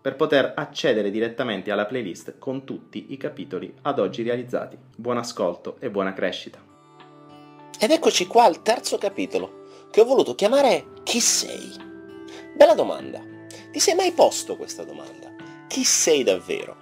per 0.00 0.16
poter 0.16 0.52
accedere 0.56 1.10
direttamente 1.10 1.70
alla 1.70 1.84
playlist 1.84 2.38
con 2.38 2.64
tutti 2.64 3.06
i 3.10 3.16
capitoli 3.16 3.72
ad 3.82 3.98
oggi 3.98 4.22
realizzati. 4.22 4.78
Buon 4.96 5.18
ascolto 5.18 5.76
e 5.78 5.90
buona 5.90 6.14
crescita. 6.14 6.58
Ed 7.78 7.90
eccoci 7.90 8.26
qua 8.26 8.44
al 8.44 8.62
terzo 8.62 8.96
capitolo, 8.98 9.64
che 9.90 10.00
ho 10.00 10.04
voluto 10.04 10.34
chiamare 10.34 10.86
Chi 11.02 11.20
sei? 11.20 11.70
Bella 12.54 12.74
domanda. 12.74 13.20
Ti 13.70 13.78
sei 13.78 13.94
mai 13.94 14.12
posto 14.12 14.56
questa 14.56 14.84
domanda? 14.84 15.28
Chi 15.68 15.84
sei 15.84 16.22
davvero? 16.22 16.76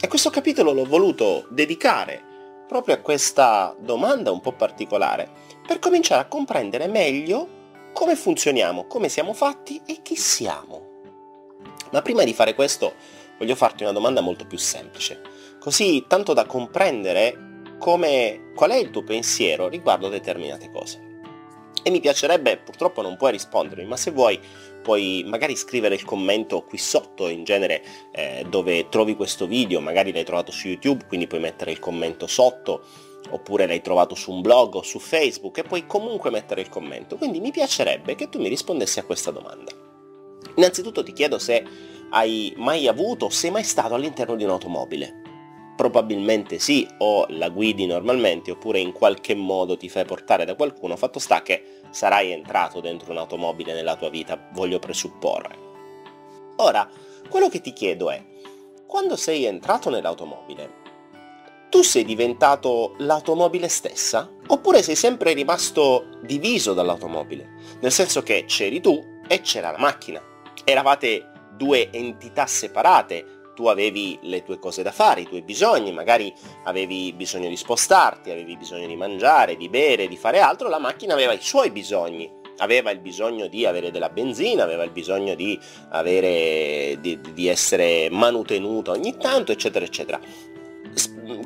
E 0.00 0.08
questo 0.08 0.30
capitolo 0.30 0.72
l'ho 0.72 0.84
voluto 0.84 1.46
dedicare 1.50 2.22
proprio 2.66 2.96
a 2.96 2.98
questa 2.98 3.74
domanda 3.78 4.32
un 4.32 4.40
po' 4.40 4.52
particolare, 4.52 5.30
per 5.66 5.78
cominciare 5.78 6.22
a 6.22 6.26
comprendere 6.26 6.88
meglio 6.88 7.48
come 7.92 8.16
funzioniamo, 8.16 8.86
come 8.86 9.08
siamo 9.08 9.32
fatti 9.32 9.80
e 9.86 10.00
chi 10.02 10.16
siamo. 10.16 10.85
Ma 11.92 12.02
prima 12.02 12.24
di 12.24 12.34
fare 12.34 12.54
questo 12.54 12.94
voglio 13.38 13.54
farti 13.54 13.82
una 13.82 13.92
domanda 13.92 14.20
molto 14.20 14.46
più 14.46 14.58
semplice, 14.58 15.20
così 15.58 16.04
tanto 16.06 16.32
da 16.32 16.46
comprendere 16.46 17.64
come, 17.78 18.52
qual 18.54 18.70
è 18.70 18.76
il 18.76 18.90
tuo 18.90 19.02
pensiero 19.02 19.68
riguardo 19.68 20.08
determinate 20.08 20.70
cose. 20.70 21.04
E 21.82 21.90
mi 21.90 22.00
piacerebbe, 22.00 22.56
purtroppo 22.56 23.00
non 23.00 23.16
puoi 23.16 23.30
rispondermi, 23.32 23.84
ma 23.84 23.96
se 23.96 24.10
vuoi 24.10 24.40
puoi 24.86 25.24
magari 25.26 25.56
scrivere 25.56 25.96
il 25.96 26.04
commento 26.04 26.62
qui 26.62 26.78
sotto, 26.78 27.28
in 27.28 27.42
genere 27.42 27.82
eh, 28.12 28.46
dove 28.48 28.88
trovi 28.88 29.16
questo 29.16 29.48
video, 29.48 29.80
magari 29.80 30.12
l'hai 30.12 30.24
trovato 30.24 30.52
su 30.52 30.68
YouTube, 30.68 31.06
quindi 31.08 31.26
puoi 31.26 31.40
mettere 31.40 31.72
il 31.72 31.80
commento 31.80 32.28
sotto, 32.28 32.84
oppure 33.30 33.66
l'hai 33.66 33.82
trovato 33.82 34.14
su 34.14 34.30
un 34.30 34.42
blog 34.42 34.76
o 34.76 34.82
su 34.82 35.00
Facebook 35.00 35.58
e 35.58 35.64
puoi 35.64 35.86
comunque 35.86 36.30
mettere 36.30 36.60
il 36.60 36.68
commento. 36.68 37.16
Quindi 37.16 37.40
mi 37.40 37.50
piacerebbe 37.50 38.14
che 38.14 38.28
tu 38.28 38.40
mi 38.40 38.48
rispondessi 38.48 39.00
a 39.00 39.04
questa 39.04 39.32
domanda. 39.32 39.95
Innanzitutto 40.54 41.02
ti 41.02 41.12
chiedo 41.12 41.38
se 41.38 41.64
hai 42.10 42.52
mai 42.56 42.86
avuto, 42.86 43.28
sei 43.28 43.50
mai 43.50 43.64
stato 43.64 43.94
all'interno 43.94 44.36
di 44.36 44.44
un'automobile. 44.44 45.22
Probabilmente 45.76 46.58
sì, 46.58 46.88
o 46.98 47.26
la 47.28 47.50
guidi 47.50 47.84
normalmente, 47.84 48.50
oppure 48.50 48.78
in 48.78 48.92
qualche 48.92 49.34
modo 49.34 49.76
ti 49.76 49.88
fai 49.88 50.04
portare 50.04 50.44
da 50.44 50.54
qualcuno, 50.54 50.96
fatto 50.96 51.18
sta 51.18 51.42
che 51.42 51.80
sarai 51.90 52.30
entrato 52.30 52.80
dentro 52.80 53.12
un'automobile 53.12 53.74
nella 53.74 53.96
tua 53.96 54.08
vita, 54.08 54.48
voglio 54.52 54.78
presupporre. 54.78 55.64
Ora, 56.56 56.88
quello 57.28 57.48
che 57.50 57.60
ti 57.60 57.74
chiedo 57.74 58.10
è, 58.10 58.24
quando 58.86 59.16
sei 59.16 59.44
entrato 59.44 59.90
nell'automobile, 59.90 60.84
tu 61.68 61.82
sei 61.82 62.04
diventato 62.04 62.94
l'automobile 62.98 63.68
stessa? 63.68 64.30
Oppure 64.46 64.82
sei 64.82 64.94
sempre 64.94 65.34
rimasto 65.34 66.20
diviso 66.22 66.72
dall'automobile? 66.72 67.50
Nel 67.80 67.92
senso 67.92 68.22
che 68.22 68.44
c'eri 68.46 68.80
tu 68.80 68.98
e 69.28 69.40
c'era 69.42 69.72
la 69.72 69.78
macchina 69.78 70.34
eravate 70.68 71.30
due 71.56 71.90
entità 71.92 72.46
separate, 72.46 73.52
tu 73.54 73.68
avevi 73.68 74.18
le 74.22 74.42
tue 74.42 74.58
cose 74.58 74.82
da 74.82 74.90
fare, 74.90 75.20
i 75.22 75.26
tuoi 75.26 75.42
bisogni, 75.42 75.92
magari 75.92 76.32
avevi 76.64 77.12
bisogno 77.12 77.48
di 77.48 77.56
spostarti, 77.56 78.30
avevi 78.30 78.56
bisogno 78.56 78.86
di 78.86 78.96
mangiare, 78.96 79.56
di 79.56 79.68
bere, 79.68 80.08
di 80.08 80.16
fare 80.16 80.40
altro, 80.40 80.68
la 80.68 80.80
macchina 80.80 81.14
aveva 81.14 81.32
i 81.32 81.40
suoi 81.40 81.70
bisogni, 81.70 82.30
aveva 82.58 82.90
il 82.90 82.98
bisogno 82.98 83.46
di 83.46 83.64
avere 83.64 83.92
della 83.92 84.08
benzina, 84.08 84.64
aveva 84.64 84.82
il 84.82 84.90
bisogno 84.90 85.36
di, 85.36 85.58
avere, 85.90 86.98
di, 87.00 87.18
di 87.32 87.46
essere 87.46 88.08
manutenuta 88.10 88.90
ogni 88.90 89.16
tanto, 89.16 89.52
eccetera, 89.52 89.84
eccetera 89.84 90.20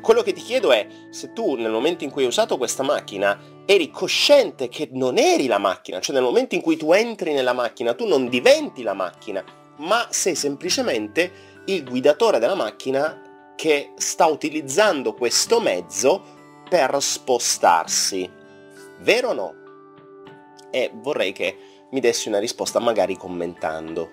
quello 0.01 0.21
che 0.21 0.33
ti 0.33 0.41
chiedo 0.41 0.71
è 0.71 0.87
se 1.09 1.33
tu 1.33 1.55
nel 1.55 1.71
momento 1.71 2.03
in 2.03 2.11
cui 2.11 2.23
hai 2.23 2.27
usato 2.27 2.57
questa 2.57 2.83
macchina 2.83 3.37
eri 3.65 3.89
cosciente 3.89 4.69
che 4.69 4.89
non 4.91 5.17
eri 5.17 5.47
la 5.47 5.57
macchina, 5.57 5.99
cioè 5.99 6.15
nel 6.15 6.23
momento 6.23 6.55
in 6.55 6.61
cui 6.61 6.77
tu 6.77 6.91
entri 6.93 7.33
nella 7.33 7.53
macchina 7.53 7.93
tu 7.93 8.05
non 8.05 8.29
diventi 8.29 8.83
la 8.83 8.93
macchina, 8.93 9.43
ma 9.77 10.07
sei 10.09 10.35
semplicemente 10.35 11.49
il 11.65 11.83
guidatore 11.83 12.39
della 12.39 12.55
macchina 12.55 13.53
che 13.55 13.93
sta 13.95 14.25
utilizzando 14.25 15.13
questo 15.13 15.59
mezzo 15.59 16.23
per 16.69 16.95
spostarsi. 16.99 18.29
Vero 18.99 19.29
o 19.29 19.33
no? 19.33 19.53
E 20.71 20.91
vorrei 20.93 21.31
che 21.31 21.57
mi 21.91 21.99
dessi 21.99 22.27
una 22.27 22.39
risposta 22.39 22.79
magari 22.79 23.17
commentando. 23.17 24.09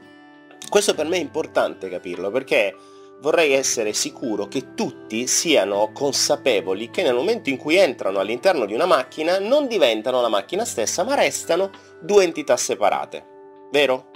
Questo 0.69 0.95
per 0.95 1.07
me 1.07 1.17
è 1.17 1.21
importante 1.21 1.89
capirlo 1.89 2.31
perché 2.31 2.75
vorrei 3.21 3.53
essere 3.53 3.93
sicuro 3.93 4.47
che 4.47 4.75
tutti 4.75 5.27
siano 5.27 5.91
consapevoli 5.93 6.91
che 6.91 7.03
nel 7.03 7.15
momento 7.15 7.51
in 7.51 7.57
cui 7.57 7.77
entrano 7.77 8.21
all'interno 8.21 8.65
di 8.65 8.75
una 8.75 8.87
macchina 8.87 9.39
non 9.39 9.67
diventano 9.67 10.21
la 10.21 10.29
macchina 10.29 10.65
stessa 10.65 11.05
ma 11.05 11.15
restano 11.15 11.71
due 12.01 12.25
entità 12.25 12.57
separate. 12.57 13.27
Vero? 13.71 14.11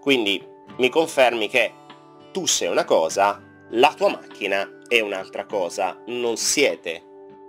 Quindi 0.00 0.42
mi 0.78 0.88
confermi 0.88 1.48
che 1.48 1.72
tu 2.32 2.46
sei 2.46 2.68
una 2.68 2.84
cosa, 2.84 3.42
la 3.70 3.94
tua 3.96 4.10
macchina 4.10 4.80
è 4.88 5.00
un'altra 5.00 5.46
cosa, 5.46 6.00
non 6.06 6.36
siete 6.36 7.02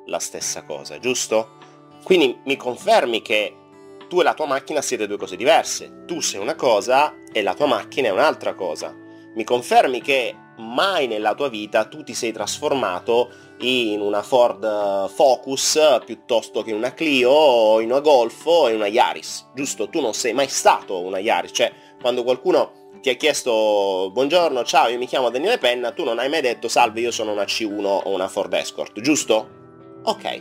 la 0.06 0.20
stessa 0.20 0.64
cosa, 0.64 1.00
giusto? 1.00 1.58
Quindi 2.04 2.40
mi 2.46 2.56
confermi 2.56 3.22
che 3.22 3.56
tu 4.08 4.20
e 4.20 4.24
la 4.24 4.34
tua 4.34 4.46
macchina 4.46 4.82
siete 4.82 5.08
due 5.08 5.18
cose 5.18 5.36
diverse, 5.36 6.04
tu 6.06 6.20
sei 6.22 6.40
una 6.40 6.56
cosa 6.56 7.16
e 7.32 7.42
la 7.42 7.56
tua 7.56 7.66
macchina 7.66 8.10
è 8.10 8.12
un'altra 8.12 8.54
cosa. 8.54 8.96
Mi 9.34 9.44
confermi 9.44 10.02
che 10.02 10.36
mai 10.58 11.08
nella 11.08 11.34
tua 11.34 11.50
vita 11.50 11.86
tu 11.86 12.04
ti 12.04 12.14
sei 12.14 12.32
trasformato 12.32 13.30
in 13.60 14.02
una 14.02 14.22
Ford 14.22 15.10
Focus 15.10 16.02
piuttosto 16.06 16.62
che 16.62 16.74
una 16.74 16.94
Clio 16.94 17.32
o 17.32 17.82
in 17.82 17.92
una 17.92 18.00
Golf 18.00 18.46
o 18.46 18.70
in 18.70 18.76
una 18.76 18.88
Yaris, 18.88 19.52
giusto? 19.54 19.90
Tu 19.90 20.02
non 20.02 20.14
sei 20.14 20.34
mai 20.34 20.48
stato 20.48 21.00
una 21.00 21.20
Yaris, 21.20 21.52
cioè 21.54 21.72
quando 22.02 22.24
qualcuno 22.24 22.84
ti 23.02 23.10
ha 23.10 23.16
chiesto 23.16 24.10
buongiorno, 24.12 24.64
ciao, 24.64 24.88
io 24.88 24.98
mi 24.98 25.08
chiamo 25.08 25.30
Daniele 25.30 25.58
Penna, 25.58 25.92
tu 25.92 26.04
non 26.04 26.20
hai 26.20 26.30
mai 26.30 26.42
detto 26.42 26.68
salve, 26.68 27.02
io 27.02 27.12
sono 27.12 27.32
una 27.32 27.44
C1 27.44 27.86
o 27.86 28.10
una 28.10 28.28
Ford 28.28 28.54
Escort, 28.54 29.00
giusto? 29.00 29.50
Ok. 30.04 30.40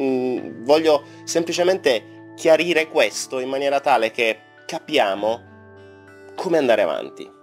Mm, 0.00 0.64
voglio 0.64 1.02
semplicemente 1.24 2.32
chiarire 2.36 2.88
questo 2.88 3.40
in 3.40 3.48
maniera 3.48 3.80
tale 3.80 4.10
che 4.10 4.38
capiamo 4.66 5.50
come 6.34 6.58
andare 6.58 6.82
avanti. 6.82 7.40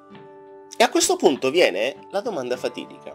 E 0.81 0.83
a 0.85 0.89
questo 0.89 1.17
punto 1.17 1.51
viene 1.51 2.07
la 2.11 2.21
domanda 2.21 2.55
fatidica. 2.55 3.13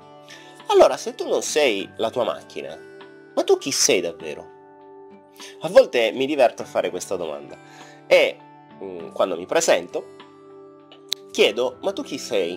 Allora, 0.67 0.99
se 0.99 1.15
tu 1.15 1.27
non 1.27 1.41
sei 1.41 1.89
la 1.97 2.11
tua 2.11 2.23
macchina, 2.23 2.79
ma 3.35 3.43
tu 3.43 3.57
chi 3.57 3.73
sei 3.73 4.03
davvero? 4.03 4.51
A 5.63 5.69
volte 5.71 6.13
mi 6.13 6.27
diverto 6.27 6.61
a 6.61 6.67
fare 6.67 6.91
questa 6.91 7.17
domanda 7.17 7.57
e 8.07 8.37
mm, 8.83 9.13
quando 9.13 9.39
mi 9.39 9.47
presento 9.47 10.15
chiedo, 11.31 11.79
ma 11.81 11.95
tu 11.95 12.03
chi 12.03 12.19
sei? 12.19 12.55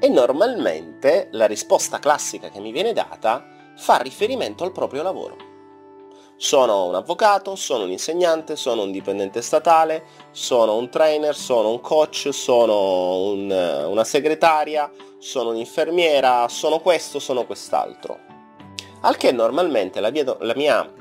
E 0.00 0.08
normalmente 0.10 1.28
la 1.32 1.46
risposta 1.46 1.98
classica 2.00 2.50
che 2.50 2.60
mi 2.60 2.72
viene 2.72 2.92
data 2.92 3.72
fa 3.74 3.96
riferimento 3.96 4.64
al 4.64 4.72
proprio 4.72 5.02
lavoro. 5.02 5.53
Sono 6.36 6.86
un 6.86 6.94
avvocato, 6.94 7.54
sono 7.54 7.84
un 7.84 7.90
insegnante, 7.90 8.56
sono 8.56 8.82
un 8.82 8.90
dipendente 8.90 9.40
statale, 9.40 10.04
sono 10.32 10.76
un 10.76 10.90
trainer, 10.90 11.34
sono 11.34 11.70
un 11.70 11.80
coach, 11.80 12.28
sono 12.32 13.30
un, 13.30 13.50
una 13.88 14.04
segretaria, 14.04 14.90
sono 15.18 15.50
un'infermiera, 15.50 16.48
sono 16.48 16.80
questo, 16.80 17.18
sono 17.20 17.46
quest'altro. 17.46 18.18
Al 19.02 19.16
che 19.16 19.32
normalmente 19.32 20.00
la 20.00 20.10
mia, 20.10 20.36
la 20.40 20.54
mia 20.56 20.92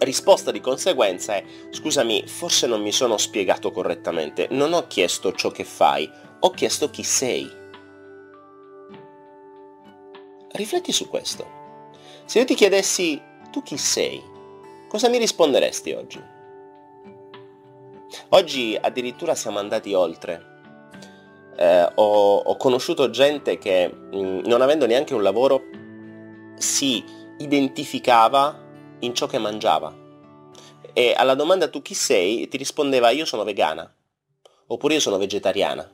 risposta 0.00 0.50
di 0.50 0.60
conseguenza 0.60 1.34
è 1.34 1.44
scusami, 1.70 2.24
forse 2.26 2.66
non 2.66 2.82
mi 2.82 2.92
sono 2.92 3.16
spiegato 3.16 3.72
correttamente, 3.72 4.48
non 4.50 4.72
ho 4.72 4.86
chiesto 4.86 5.32
ciò 5.32 5.50
che 5.50 5.64
fai, 5.64 6.10
ho 6.40 6.50
chiesto 6.50 6.90
chi 6.90 7.02
sei. 7.02 7.50
Rifletti 10.52 10.92
su 10.92 11.08
questo. 11.08 11.56
Se 12.24 12.38
io 12.38 12.44
ti 12.44 12.54
chiedessi 12.54 13.20
tu 13.50 13.62
chi 13.62 13.76
sei, 13.76 14.22
cosa 14.88 15.08
mi 15.08 15.18
risponderesti 15.18 15.92
oggi? 15.92 16.22
Oggi 18.30 18.76
addirittura 18.80 19.34
siamo 19.34 19.58
andati 19.58 19.92
oltre. 19.94 20.56
Eh, 21.56 21.92
ho, 21.94 22.36
ho, 22.38 22.56
conosciuto 22.56 23.10
gente 23.10 23.58
che 23.58 23.88
mh, 23.88 24.42
non 24.46 24.62
avendo 24.62 24.86
neanche 24.86 25.14
un 25.14 25.22
lavoro 25.22 25.62
si 26.56 27.04
identificava 27.38 28.66
in 29.00 29.14
ciò 29.14 29.26
che 29.26 29.38
mangiava. 29.38 29.94
E 30.92 31.14
alla 31.16 31.34
domanda 31.34 31.68
tu 31.68 31.82
chi 31.82 31.94
sei 31.94 32.48
ti 32.48 32.56
rispondeva 32.56 33.10
io 33.10 33.24
sono 33.24 33.44
vegana 33.44 33.92
oppure 34.68 34.94
io 34.94 35.00
sono 35.00 35.18
vegetariana. 35.18 35.90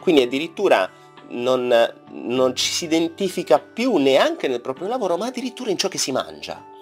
Quindi 0.00 0.22
addirittura 0.22 0.90
non, 1.30 1.72
non 2.10 2.56
ci 2.56 2.70
si 2.70 2.84
identifica 2.84 3.58
più 3.58 3.96
neanche 3.96 4.48
nel 4.48 4.60
proprio 4.60 4.88
lavoro, 4.88 5.16
ma 5.16 5.26
addirittura 5.26 5.70
in 5.70 5.78
ciò 5.78 5.88
che 5.88 5.98
si 5.98 6.12
mangia. 6.12 6.72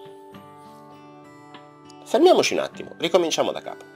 Fermiamoci 2.12 2.52
un 2.52 2.58
attimo, 2.58 2.90
ricominciamo 2.98 3.52
da 3.52 3.62
capo. 3.62 3.86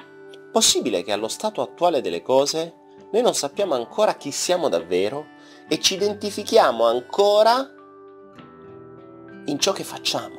Possibile 0.51 1.03
che 1.03 1.13
allo 1.13 1.29
stato 1.29 1.61
attuale 1.61 2.01
delle 2.01 2.23
cose 2.23 2.73
noi 3.13 3.21
non 3.21 3.35
sappiamo 3.35 3.75
ancora 3.75 4.15
chi 4.15 4.31
siamo 4.31 4.71
davvero 4.71 5.27
e 5.69 5.79
ci 5.81 5.97
identifichiamo 5.97 6.87
ancora 6.87 7.71
in 9.45 9.59
ciò 9.59 9.73
che 9.73 9.85
facciamo. 9.85 10.35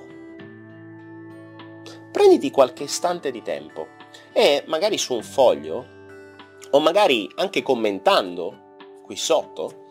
Prenditi 2.11 2.49
qualche 2.49 2.85
istante 2.85 3.29
di 3.29 3.43
tempo 3.43 3.89
e 4.33 4.63
magari 4.65 4.97
su 4.97 5.13
un 5.13 5.21
foglio 5.21 5.85
o 6.71 6.79
magari 6.79 7.31
anche 7.35 7.61
commentando 7.61 8.77
qui 9.03 9.15
sotto, 9.15 9.83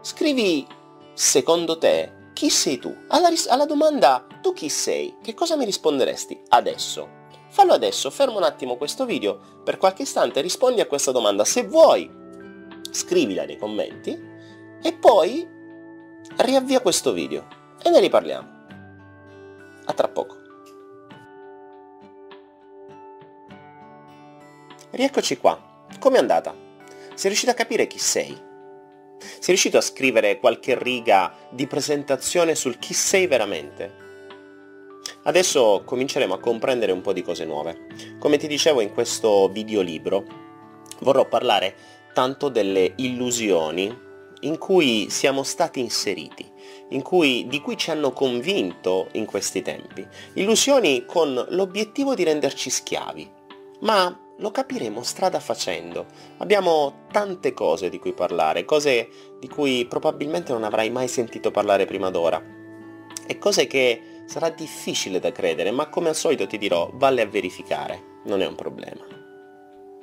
scrivi 0.00 0.66
secondo 1.12 1.76
te 1.76 2.30
chi 2.32 2.48
sei 2.48 2.78
tu? 2.78 2.96
Alla, 3.08 3.28
ris- 3.28 3.48
alla 3.48 3.66
domanda 3.66 4.26
tu 4.40 4.54
chi 4.54 4.70
sei? 4.70 5.16
Che 5.20 5.34
cosa 5.34 5.56
mi 5.56 5.66
risponderesti 5.66 6.44
adesso? 6.48 7.16
Fallo 7.50 7.72
adesso, 7.72 8.10
fermo 8.10 8.36
un 8.36 8.42
attimo 8.42 8.76
questo 8.76 9.04
video 9.04 9.40
per 9.64 9.78
qualche 9.78 10.02
istante, 10.02 10.40
rispondi 10.40 10.80
a 10.80 10.86
questa 10.86 11.12
domanda. 11.12 11.44
Se 11.44 11.64
vuoi, 11.64 12.10
scrivila 12.90 13.44
nei 13.44 13.56
commenti 13.56 14.18
e 14.82 14.92
poi 14.92 15.46
riavvia 16.36 16.80
questo 16.80 17.12
video 17.12 17.46
e 17.82 17.90
ne 17.90 18.00
riparliamo. 18.00 18.56
A 19.86 19.92
tra 19.94 20.08
poco. 20.08 20.36
Rieccoci 24.90 25.38
qua. 25.38 25.86
Com'è 25.98 26.18
andata? 26.18 26.54
Sei 27.14 27.30
riuscito 27.30 27.50
a 27.50 27.54
capire 27.54 27.86
chi 27.86 27.98
sei? 27.98 28.46
Sei 29.18 29.40
riuscito 29.46 29.78
a 29.78 29.82
scrivere 29.82 30.38
qualche 30.38 30.78
riga 30.78 31.34
di 31.50 31.66
presentazione 31.66 32.54
sul 32.54 32.78
chi 32.78 32.94
sei 32.94 33.26
veramente? 33.26 34.07
Adesso 35.24 35.82
cominceremo 35.84 36.34
a 36.34 36.40
comprendere 36.40 36.92
un 36.92 37.00
po' 37.00 37.12
di 37.12 37.22
cose 37.22 37.44
nuove. 37.44 37.86
Come 38.18 38.36
ti 38.36 38.46
dicevo 38.46 38.80
in 38.80 38.92
questo 38.92 39.48
videolibro, 39.48 40.24
vorrò 41.00 41.26
parlare 41.26 41.74
tanto 42.12 42.48
delle 42.48 42.92
illusioni 42.96 44.06
in 44.40 44.58
cui 44.58 45.10
siamo 45.10 45.42
stati 45.42 45.80
inseriti, 45.80 46.50
cui, 47.02 47.46
di 47.48 47.60
cui 47.60 47.76
ci 47.76 47.90
hanno 47.90 48.12
convinto 48.12 49.08
in 49.12 49.24
questi 49.24 49.62
tempi. 49.62 50.06
Illusioni 50.34 51.04
con 51.04 51.46
l'obiettivo 51.50 52.14
di 52.14 52.24
renderci 52.24 52.70
schiavi. 52.70 53.30
Ma 53.80 54.16
lo 54.40 54.50
capiremo 54.50 55.02
strada 55.02 55.40
facendo. 55.40 56.06
Abbiamo 56.38 57.06
tante 57.10 57.52
cose 57.52 57.88
di 57.88 57.98
cui 57.98 58.12
parlare, 58.12 58.64
cose 58.64 59.08
di 59.38 59.48
cui 59.48 59.84
probabilmente 59.86 60.52
non 60.52 60.64
avrai 60.64 60.90
mai 60.90 61.08
sentito 61.08 61.50
parlare 61.50 61.84
prima 61.84 62.10
d'ora. 62.10 62.42
E 63.26 63.38
cose 63.38 63.66
che 63.66 64.00
sarà 64.28 64.50
difficile 64.50 65.20
da 65.20 65.32
credere, 65.32 65.70
ma 65.70 65.88
come 65.88 66.10
al 66.10 66.14
solito 66.14 66.46
ti 66.46 66.58
dirò, 66.58 66.90
vale 66.92 67.22
a 67.22 67.26
verificare, 67.26 68.20
non 68.24 68.42
è 68.42 68.46
un 68.46 68.54
problema. 68.54 69.02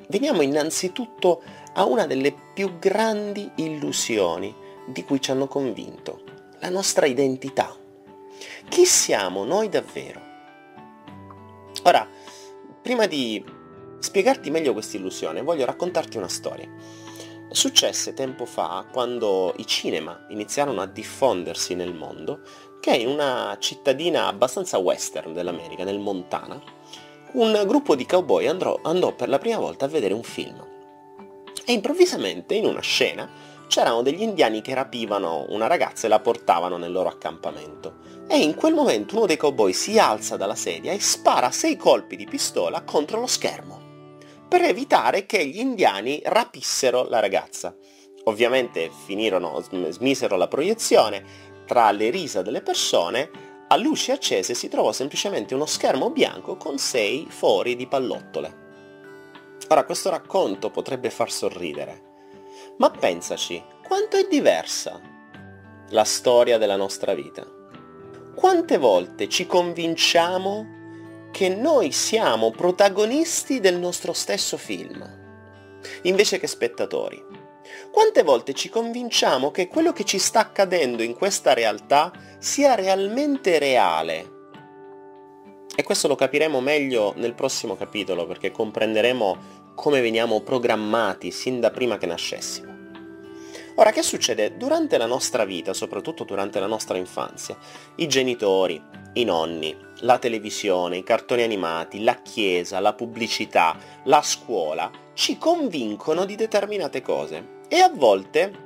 Veniamo 0.07 0.41
innanzitutto 0.41 1.43
a 1.73 1.85
una 1.85 2.07
delle 2.07 2.35
più 2.53 2.79
grandi 2.79 3.51
illusioni 3.57 4.53
di 4.87 5.03
cui 5.03 5.21
ci 5.21 5.29
hanno 5.29 5.47
convinto, 5.47 6.21
la 6.59 6.69
nostra 6.69 7.05
identità. 7.05 7.75
Chi 8.67 8.85
siamo 8.85 9.45
noi 9.45 9.69
davvero? 9.69 10.21
Ora, 11.83 12.09
prima 12.81 13.05
di 13.05 13.43
spiegarti 13.99 14.49
meglio 14.49 14.73
questa 14.73 14.97
illusione, 14.97 15.43
voglio 15.43 15.65
raccontarti 15.65 16.17
una 16.17 16.27
storia. 16.27 16.67
Successe 17.49 18.13
tempo 18.13 18.45
fa, 18.45 18.87
quando 18.91 19.53
i 19.57 19.67
cinema 19.67 20.25
iniziarono 20.29 20.81
a 20.81 20.87
diffondersi 20.87 21.75
nel 21.75 21.93
mondo, 21.93 22.41
che 22.79 22.95
in 22.95 23.07
una 23.07 23.57
cittadina 23.59 24.27
abbastanza 24.27 24.77
western 24.77 25.33
dell'America, 25.33 25.83
nel 25.83 25.99
Montana, 25.99 26.61
un 27.33 27.63
gruppo 27.65 27.95
di 27.95 28.05
cowboy 28.05 28.47
andrò, 28.47 28.79
andò 28.83 29.13
per 29.13 29.29
la 29.29 29.39
prima 29.39 29.57
volta 29.57 29.85
a 29.85 29.89
vedere 29.89 30.13
un 30.13 30.23
film. 30.23 30.63
E 31.65 31.73
improvvisamente, 31.73 32.53
in 32.53 32.65
una 32.65 32.81
scena, 32.81 33.29
c'erano 33.67 34.01
degli 34.01 34.21
indiani 34.21 34.61
che 34.61 34.73
rapivano 34.73 35.45
una 35.49 35.67
ragazza 35.67 36.05
e 36.05 36.09
la 36.09 36.19
portavano 36.19 36.77
nel 36.77 36.91
loro 36.91 37.09
accampamento. 37.09 37.97
E 38.27 38.37
in 38.37 38.55
quel 38.55 38.73
momento 38.73 39.17
uno 39.17 39.25
dei 39.25 39.37
cowboy 39.37 39.73
si 39.73 39.97
alza 39.97 40.37
dalla 40.37 40.55
sedia 40.55 40.91
e 40.91 40.99
spara 40.99 41.51
sei 41.51 41.75
colpi 41.75 42.15
di 42.15 42.25
pistola 42.25 42.83
contro 42.83 43.19
lo 43.19 43.27
schermo 43.27 43.85
per 44.47 44.61
evitare 44.61 45.25
che 45.25 45.45
gli 45.45 45.59
indiani 45.59 46.21
rapissero 46.23 47.07
la 47.09 47.19
ragazza. 47.19 47.75
Ovviamente 48.25 48.89
finirono, 49.05 49.61
smisero 49.89 50.35
la 50.37 50.47
proiezione, 50.47 51.44
tra 51.65 51.91
le 51.91 52.09
risa 52.09 52.41
delle 52.41 52.61
persone, 52.61 53.29
a 53.67 53.75
luci 53.77 54.11
accese 54.11 54.53
si 54.53 54.67
trovò 54.67 54.91
semplicemente 54.91 55.55
uno 55.55 55.65
schermo 55.65 56.11
bianco 56.11 56.55
con 56.55 56.77
sei 56.77 57.25
fori 57.29 57.75
di 57.75 57.87
pallottole. 57.87 58.63
Ora 59.67 59.83
questo 59.83 60.11
racconto 60.11 60.69
potrebbe 60.69 61.09
far 61.09 61.31
sorridere, 61.31 62.03
ma 62.77 62.91
pensaci, 62.91 63.63
quanto 63.83 64.17
è 64.17 64.27
diversa 64.29 65.01
la 65.89 66.03
storia 66.03 66.57
della 66.57 66.75
nostra 66.75 67.13
vita. 67.13 67.45
Quante 68.35 68.77
volte 68.77 69.27
ci 69.29 69.47
convinciamo 69.47 70.73
che 71.31 71.49
noi 71.49 71.91
siamo 71.91 72.51
protagonisti 72.51 73.59
del 73.59 73.77
nostro 73.77 74.13
stesso 74.13 74.57
film, 74.57 75.03
invece 76.03 76.39
che 76.39 76.47
spettatori. 76.47 77.44
Quante 77.95 78.23
volte 78.23 78.53
ci 78.53 78.67
convinciamo 78.67 79.51
che 79.51 79.69
quello 79.69 79.93
che 79.93 80.03
ci 80.03 80.19
sta 80.19 80.41
accadendo 80.41 81.01
in 81.01 81.13
questa 81.13 81.53
realtà 81.53 82.11
sia 82.39 82.75
realmente 82.75 83.57
reale? 83.57 84.31
E 85.73 85.81
questo 85.81 86.09
lo 86.09 86.15
capiremo 86.15 86.59
meglio 86.59 87.13
nel 87.15 87.33
prossimo 87.35 87.77
capitolo 87.77 88.27
perché 88.27 88.51
comprenderemo 88.51 89.37
come 89.75 90.01
veniamo 90.01 90.41
programmati 90.41 91.31
sin 91.31 91.61
da 91.61 91.71
prima 91.71 91.97
che 91.97 92.05
nascessimo. 92.05 92.73
Ora, 93.75 93.91
che 93.91 94.01
succede? 94.01 94.57
Durante 94.57 94.97
la 94.97 95.05
nostra 95.05 95.45
vita, 95.45 95.73
soprattutto 95.73 96.25
durante 96.25 96.59
la 96.59 96.67
nostra 96.67 96.97
infanzia, 96.97 97.57
i 97.95 98.07
genitori, 98.07 98.81
i 99.13 99.23
nonni, 99.23 99.73
la 99.99 100.17
televisione, 100.17 100.97
i 100.97 101.03
cartoni 101.03 101.43
animati, 101.43 102.03
la 102.03 102.15
chiesa, 102.15 102.81
la 102.81 102.93
pubblicità, 102.93 103.77
la 104.03 104.21
scuola, 104.21 104.91
ci 105.13 105.37
convincono 105.37 106.25
di 106.25 106.35
determinate 106.35 107.01
cose. 107.01 107.54
E 107.67 107.79
a 107.79 107.89
volte 107.93 108.63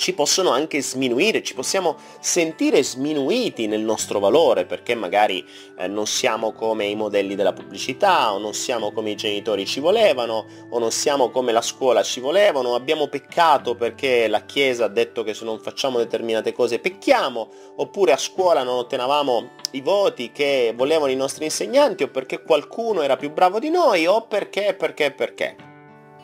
ci 0.00 0.14
possono 0.14 0.48
anche 0.48 0.80
sminuire, 0.80 1.42
ci 1.42 1.52
possiamo 1.52 1.96
sentire 2.20 2.82
sminuiti 2.82 3.66
nel 3.66 3.82
nostro 3.82 4.18
valore 4.18 4.64
perché 4.64 4.94
magari 4.94 5.44
eh, 5.76 5.88
non 5.88 6.06
siamo 6.06 6.52
come 6.52 6.86
i 6.86 6.96
modelli 6.96 7.34
della 7.34 7.52
pubblicità 7.52 8.32
o 8.32 8.38
non 8.38 8.54
siamo 8.54 8.92
come 8.92 9.10
i 9.10 9.14
genitori 9.14 9.66
ci 9.66 9.78
volevano 9.78 10.46
o 10.70 10.78
non 10.78 10.90
siamo 10.90 11.28
come 11.28 11.52
la 11.52 11.60
scuola 11.60 12.02
ci 12.02 12.20
volevano, 12.20 12.74
abbiamo 12.74 13.08
peccato 13.08 13.74
perché 13.74 14.26
la 14.26 14.46
Chiesa 14.46 14.86
ha 14.86 14.88
detto 14.88 15.22
che 15.22 15.34
se 15.34 15.44
non 15.44 15.60
facciamo 15.60 15.98
determinate 15.98 16.54
cose 16.54 16.78
pecchiamo 16.78 17.50
oppure 17.76 18.12
a 18.12 18.16
scuola 18.16 18.62
non 18.62 18.78
ottenevamo 18.78 19.50
i 19.72 19.82
voti 19.82 20.32
che 20.32 20.72
volevano 20.74 21.10
i 21.10 21.16
nostri 21.16 21.44
insegnanti 21.44 22.04
o 22.04 22.08
perché 22.08 22.42
qualcuno 22.42 23.02
era 23.02 23.16
più 23.16 23.30
bravo 23.32 23.58
di 23.58 23.68
noi 23.68 24.06
o 24.06 24.22
perché, 24.22 24.74
perché, 24.78 25.10
perché. 25.10 25.69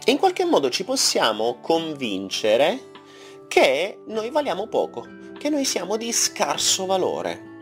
In 0.09 0.19
qualche 0.19 0.45
modo 0.45 0.71
ci 0.71 0.85
possiamo 0.85 1.59
convincere 1.61 2.93
che 3.49 3.99
noi 4.07 4.31
valiamo 4.31 4.69
poco, 4.69 5.05
che 5.37 5.51
noi 5.51 5.65
siamo 5.65 5.97
di 5.97 6.13
scarso 6.13 6.87
valore. 6.87 7.55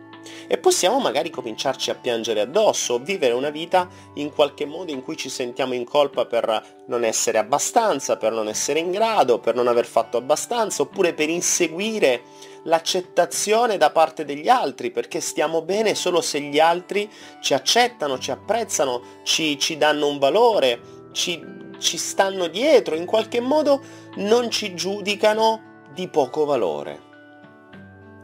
E 0.47 0.59
possiamo 0.59 1.01
magari 1.01 1.31
cominciarci 1.31 1.89
a 1.89 1.95
piangere 1.95 2.41
addosso, 2.41 2.99
vivere 2.99 3.33
una 3.33 3.49
vita 3.49 3.89
in 4.17 4.31
qualche 4.31 4.67
modo 4.67 4.93
in 4.93 5.03
cui 5.03 5.17
ci 5.17 5.31
sentiamo 5.31 5.73
in 5.73 5.87
colpa 5.87 6.27
per 6.27 6.85
non 6.87 7.03
essere 7.03 7.39
abbastanza, 7.39 8.19
per 8.19 8.33
non 8.33 8.49
essere 8.49 8.79
in 8.79 8.91
grado, 8.91 9.39
per 9.39 9.55
non 9.55 9.67
aver 9.67 9.87
fatto 9.87 10.19
abbastanza, 10.19 10.83
oppure 10.83 11.15
per 11.15 11.31
inseguire 11.31 12.25
l'accettazione 12.65 13.79
da 13.79 13.89
parte 13.89 14.27
degli 14.27 14.51
altri, 14.51 14.91
perché 14.91 15.21
stiamo 15.21 15.63
bene 15.63 15.95
solo 15.95 16.21
se 16.21 16.41
gli 16.41 16.59
altri 16.59 17.11
ci 17.41 17.55
accettano, 17.55 18.19
ci 18.19 18.31
apprezzano, 18.31 19.03
ci, 19.23 19.59
ci 19.59 19.79
danno 19.79 20.09
un 20.09 20.19
valore, 20.19 20.81
ci, 21.13 21.41
ci 21.85 21.99
stanno 21.99 22.49
dietro, 22.49 22.97
in 22.97 23.05
qualche 23.05 23.41
modo 23.41 23.81
non 24.17 24.51
ci 24.51 24.75
giudicano 24.75 25.83
di 25.93 26.09
poco 26.09 26.45
valore. 26.47 27.13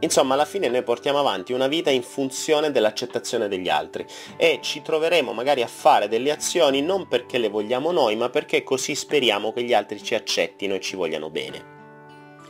Insomma, 0.00 0.32
alla 0.32 0.46
fine 0.46 0.68
noi 0.68 0.82
portiamo 0.82 1.18
avanti 1.18 1.52
una 1.52 1.68
vita 1.68 1.90
in 1.90 2.02
funzione 2.02 2.70
dell'accettazione 2.70 3.48
degli 3.48 3.68
altri 3.68 4.06
e 4.38 4.60
ci 4.62 4.80
troveremo 4.80 5.34
magari 5.34 5.60
a 5.60 5.66
fare 5.66 6.08
delle 6.08 6.30
azioni 6.30 6.80
non 6.80 7.06
perché 7.06 7.36
le 7.36 7.50
vogliamo 7.50 7.92
noi, 7.92 8.16
ma 8.16 8.30
perché 8.30 8.64
così 8.64 8.94
speriamo 8.94 9.52
che 9.52 9.62
gli 9.62 9.74
altri 9.74 10.02
ci 10.02 10.14
accettino 10.14 10.74
e 10.74 10.80
ci 10.80 10.96
vogliano 10.96 11.28
bene. 11.28 11.78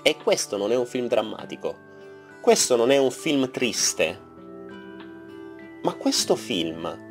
E 0.02 0.16
questo 0.16 0.56
non 0.56 0.70
è 0.70 0.76
un 0.76 0.86
film 0.86 1.08
drammatico, 1.08 1.76
questo 2.40 2.76
non 2.76 2.92
è 2.92 2.98
un 2.98 3.10
film 3.10 3.50
triste, 3.50 4.28
ma 5.82 5.94
questo 5.94 6.36
film 6.36 7.08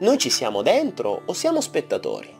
noi 0.00 0.18
ci 0.18 0.28
siamo 0.28 0.62
dentro 0.62 1.22
o 1.24 1.32
siamo 1.32 1.60
spettatori? 1.60 2.33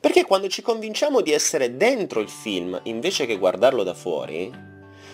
Perché 0.00 0.24
quando 0.24 0.48
ci 0.48 0.62
convinciamo 0.62 1.20
di 1.20 1.32
essere 1.32 1.76
dentro 1.76 2.20
il 2.20 2.28
film 2.28 2.78
invece 2.84 3.26
che 3.26 3.38
guardarlo 3.38 3.82
da 3.82 3.94
fuori, 3.94 4.52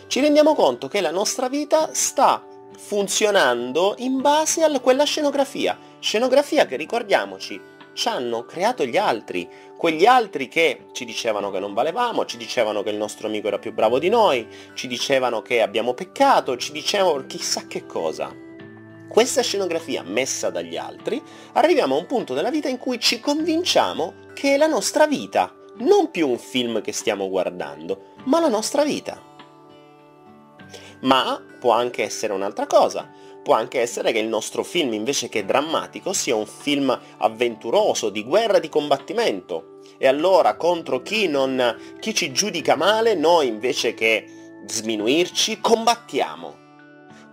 ci 0.06 0.20
rendiamo 0.20 0.54
conto 0.54 0.88
che 0.88 1.00
la 1.00 1.10
nostra 1.10 1.48
vita 1.48 1.90
sta 1.92 2.44
funzionando 2.76 3.94
in 3.98 4.20
base 4.20 4.62
a 4.62 4.80
quella 4.80 5.04
scenografia. 5.04 5.78
Scenografia 5.98 6.66
che 6.66 6.76
ricordiamoci 6.76 7.60
ci 7.94 8.08
hanno 8.08 8.44
creato 8.44 8.84
gli 8.84 8.96
altri, 8.96 9.48
quegli 9.76 10.04
altri 10.04 10.48
che 10.48 10.86
ci 10.92 11.04
dicevano 11.04 11.50
che 11.50 11.60
non 11.60 11.72
valevamo, 11.72 12.24
ci 12.24 12.36
dicevano 12.36 12.82
che 12.82 12.90
il 12.90 12.96
nostro 12.96 13.28
amico 13.28 13.46
era 13.46 13.58
più 13.58 13.72
bravo 13.72 13.98
di 13.98 14.08
noi, 14.08 14.46
ci 14.74 14.86
dicevano 14.86 15.42
che 15.42 15.62
abbiamo 15.62 15.94
peccato, 15.94 16.56
ci 16.56 16.72
dicevano 16.72 17.24
chissà 17.26 17.66
che 17.66 17.86
cosa. 17.86 18.43
Questa 19.14 19.42
scenografia 19.42 20.02
messa 20.02 20.50
dagli 20.50 20.76
altri, 20.76 21.22
arriviamo 21.52 21.94
a 21.94 21.98
un 22.00 22.06
punto 22.06 22.34
della 22.34 22.50
vita 22.50 22.68
in 22.68 22.78
cui 22.78 22.98
ci 22.98 23.20
convinciamo 23.20 24.32
che 24.34 24.54
è 24.54 24.56
la 24.56 24.66
nostra 24.66 25.06
vita, 25.06 25.54
non 25.78 26.10
più 26.10 26.28
un 26.28 26.36
film 26.36 26.80
che 26.80 26.90
stiamo 26.90 27.28
guardando, 27.28 28.14
ma 28.24 28.40
la 28.40 28.48
nostra 28.48 28.82
vita 28.82 29.22
ma 31.02 31.40
può 31.60 31.70
anche 31.70 32.02
essere 32.02 32.32
un'altra 32.32 32.66
cosa. 32.66 33.08
Può 33.44 33.54
anche 33.54 33.80
essere 33.80 34.10
che 34.10 34.18
il 34.18 34.26
nostro 34.26 34.64
film, 34.64 34.94
invece 34.94 35.28
che 35.28 35.44
drammatico, 35.44 36.12
sia 36.12 36.34
un 36.34 36.46
film 36.46 36.98
avventuroso, 37.18 38.08
di 38.08 38.24
guerra, 38.24 38.58
di 38.58 38.68
combattimento. 38.68 39.80
E 39.96 40.08
allora 40.08 40.56
contro 40.56 41.02
chi, 41.02 41.28
non, 41.28 41.76
chi 42.00 42.14
ci 42.14 42.32
giudica 42.32 42.74
male, 42.74 43.14
noi 43.14 43.46
invece 43.46 43.94
che 43.94 44.26
sminuirci, 44.66 45.60
combattiamo 45.60 46.63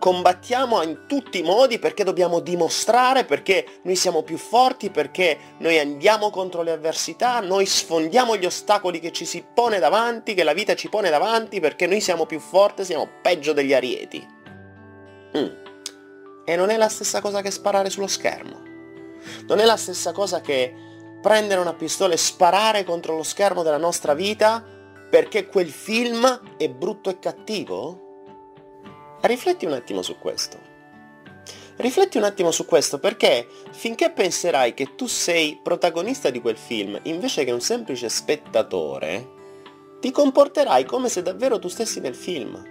combattiamo 0.01 0.81
in 0.81 1.05
tutti 1.05 1.37
i 1.37 1.43
modi 1.43 1.77
perché 1.77 2.03
dobbiamo 2.03 2.39
dimostrare, 2.39 3.23
perché 3.23 3.81
noi 3.83 3.95
siamo 3.95 4.23
più 4.23 4.35
forti, 4.37 4.89
perché 4.89 5.37
noi 5.59 5.77
andiamo 5.77 6.31
contro 6.31 6.63
le 6.63 6.71
avversità, 6.71 7.39
noi 7.39 7.67
sfondiamo 7.67 8.35
gli 8.35 8.47
ostacoli 8.47 8.99
che 8.99 9.11
ci 9.11 9.25
si 9.25 9.45
pone 9.53 9.77
davanti, 9.77 10.33
che 10.33 10.43
la 10.43 10.53
vita 10.53 10.73
ci 10.73 10.89
pone 10.89 11.11
davanti, 11.11 11.59
perché 11.59 11.85
noi 11.85 12.01
siamo 12.01 12.25
più 12.25 12.39
forti, 12.39 12.83
siamo 12.83 13.07
peggio 13.21 13.53
degli 13.53 13.75
arieti. 13.75 14.27
Mm. 15.37 15.49
E 16.45 16.55
non 16.55 16.71
è 16.71 16.77
la 16.77 16.89
stessa 16.89 17.21
cosa 17.21 17.43
che 17.43 17.51
sparare 17.51 17.91
sullo 17.91 18.07
schermo. 18.07 18.59
Non 19.45 19.59
è 19.59 19.65
la 19.65 19.77
stessa 19.77 20.13
cosa 20.13 20.41
che 20.41 20.73
prendere 21.21 21.61
una 21.61 21.75
pistola 21.75 22.15
e 22.15 22.17
sparare 22.17 22.83
contro 22.83 23.15
lo 23.15 23.23
schermo 23.23 23.61
della 23.61 23.77
nostra 23.77 24.15
vita 24.15 24.65
perché 25.11 25.45
quel 25.45 25.69
film 25.69 26.55
è 26.57 26.67
brutto 26.69 27.11
e 27.11 27.19
cattivo? 27.19 28.00
Rifletti 29.21 29.65
un 29.65 29.73
attimo 29.73 30.01
su 30.01 30.17
questo. 30.17 30.59
Rifletti 31.75 32.17
un 32.17 32.23
attimo 32.23 32.51
su 32.51 32.65
questo 32.65 32.99
perché 32.99 33.47
finché 33.71 34.11
penserai 34.11 34.73
che 34.73 34.95
tu 34.95 35.07
sei 35.07 35.59
protagonista 35.61 36.29
di 36.29 36.41
quel 36.41 36.57
film 36.57 36.99
invece 37.03 37.43
che 37.43 37.51
un 37.51 37.61
semplice 37.61 38.09
spettatore, 38.09 39.39
ti 39.99 40.11
comporterai 40.11 40.85
come 40.85 41.09
se 41.09 41.21
davvero 41.21 41.59
tu 41.59 41.67
stessi 41.67 41.99
nel 41.99 42.15
film. 42.15 42.61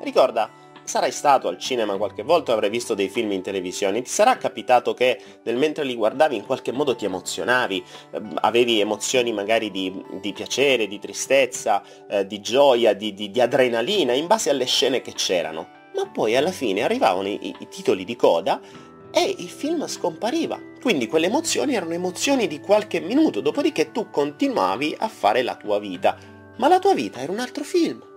Ricorda, 0.00 0.59
Sarai 0.90 1.12
stato 1.12 1.46
al 1.46 1.56
cinema 1.56 1.96
qualche 1.96 2.24
volta 2.24 2.50
o 2.50 2.54
avrai 2.54 2.68
visto 2.68 2.94
dei 2.94 3.08
film 3.08 3.30
in 3.30 3.42
televisione, 3.42 4.02
ti 4.02 4.10
sarà 4.10 4.36
capitato 4.36 4.92
che 4.92 5.20
nel 5.44 5.56
mentre 5.56 5.84
li 5.84 5.94
guardavi 5.94 6.34
in 6.34 6.44
qualche 6.44 6.72
modo 6.72 6.96
ti 6.96 7.04
emozionavi, 7.04 7.84
eh, 8.10 8.20
avevi 8.40 8.80
emozioni 8.80 9.32
magari 9.32 9.70
di, 9.70 10.04
di 10.20 10.32
piacere, 10.32 10.88
di 10.88 10.98
tristezza, 10.98 11.80
eh, 12.08 12.26
di 12.26 12.40
gioia, 12.40 12.92
di, 12.92 13.14
di, 13.14 13.30
di, 13.30 13.40
adrenalina 13.40 14.14
in 14.14 14.26
base 14.26 14.50
alle 14.50 14.64
scene 14.64 15.00
che 15.00 15.12
c'erano. 15.12 15.68
Ma 15.94 16.08
poi 16.08 16.34
alla 16.34 16.50
fine 16.50 16.82
arrivavano 16.82 17.28
i, 17.28 17.54
i 17.56 17.68
titoli 17.68 18.02
di 18.02 18.16
coda 18.16 18.60
e 19.12 19.36
il 19.38 19.48
film 19.48 19.86
scompariva. 19.86 20.60
Quindi 20.80 21.06
quelle 21.06 21.26
emozioni 21.26 21.76
erano 21.76 21.92
emozioni 21.92 22.48
di 22.48 22.58
qualche 22.58 22.98
minuto, 22.98 23.40
dopodiché 23.40 23.92
tu 23.92 24.10
continuavi 24.10 24.96
a 24.98 25.06
fare 25.06 25.42
la 25.42 25.54
tua 25.54 25.78
vita. 25.78 26.16
Ma 26.56 26.66
la 26.66 26.80
tua 26.80 26.94
vita 26.94 27.20
era 27.20 27.30
un 27.30 27.38
altro 27.38 27.62
film 27.62 28.08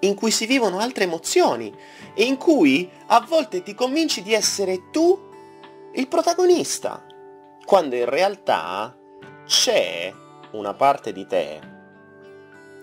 in 0.00 0.14
cui 0.14 0.30
si 0.30 0.46
vivono 0.46 0.78
altre 0.78 1.04
emozioni 1.04 1.74
e 2.14 2.24
in 2.24 2.36
cui 2.36 2.90
a 3.06 3.20
volte 3.20 3.62
ti 3.62 3.74
convinci 3.74 4.22
di 4.22 4.32
essere 4.32 4.90
tu 4.90 5.26
il 5.94 6.08
protagonista, 6.08 7.04
quando 7.64 7.96
in 7.96 8.04
realtà 8.04 8.96
c'è 9.44 10.12
una 10.52 10.74
parte 10.74 11.12
di 11.12 11.26
te 11.26 11.60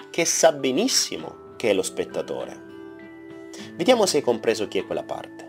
che 0.10 0.26
sa 0.26 0.52
benissimo 0.52 1.54
che 1.56 1.70
è 1.70 1.74
lo 1.74 1.84
spettatore. 1.84 2.64
Vediamo 3.76 4.06
se 4.06 4.18
hai 4.18 4.24
compreso 4.24 4.68
chi 4.68 4.80
è 4.80 4.86
quella 4.86 5.04
parte. 5.04 5.46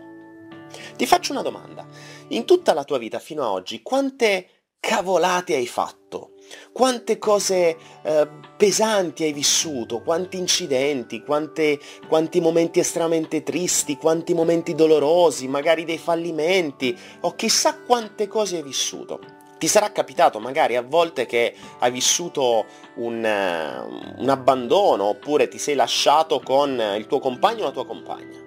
Ti 0.95 1.05
faccio 1.05 1.31
una 1.31 1.41
domanda. 1.41 1.85
In 2.29 2.45
tutta 2.45 2.73
la 2.73 2.83
tua 2.83 2.97
vita 2.97 3.19
fino 3.19 3.43
ad 3.43 3.49
oggi, 3.49 3.81
quante 3.81 4.49
cavolate 4.79 5.55
hai 5.55 5.67
fatto? 5.67 6.33
Quante 6.71 7.17
cose 7.17 7.77
eh, 8.03 8.27
pesanti 8.55 9.23
hai 9.23 9.33
vissuto, 9.33 10.01
quanti 10.01 10.37
incidenti, 10.37 11.23
quante, 11.23 11.79
quanti 12.07 12.39
momenti 12.39 12.79
estremamente 12.79 13.43
tristi, 13.43 13.97
quanti 13.97 14.33
momenti 14.33 14.75
dolorosi, 14.75 15.47
magari 15.47 15.85
dei 15.85 15.97
fallimenti, 15.97 16.97
o 17.21 17.35
chissà 17.35 17.79
quante 17.79 18.27
cose 18.27 18.57
hai 18.57 18.63
vissuto. 18.63 19.19
Ti 19.57 19.67
sarà 19.67 19.91
capitato 19.91 20.39
magari 20.39 20.75
a 20.75 20.83
volte 20.83 21.25
che 21.25 21.55
hai 21.79 21.91
vissuto 21.91 22.65
un, 22.95 23.23
uh, 23.23 24.21
un 24.21 24.29
abbandono 24.29 25.05
oppure 25.05 25.47
ti 25.47 25.57
sei 25.57 25.73
lasciato 25.73 26.39
con 26.41 26.79
il 26.95 27.07
tuo 27.07 27.19
compagno 27.19 27.63
o 27.63 27.65
la 27.65 27.71
tua 27.71 27.87
compagna 27.87 28.45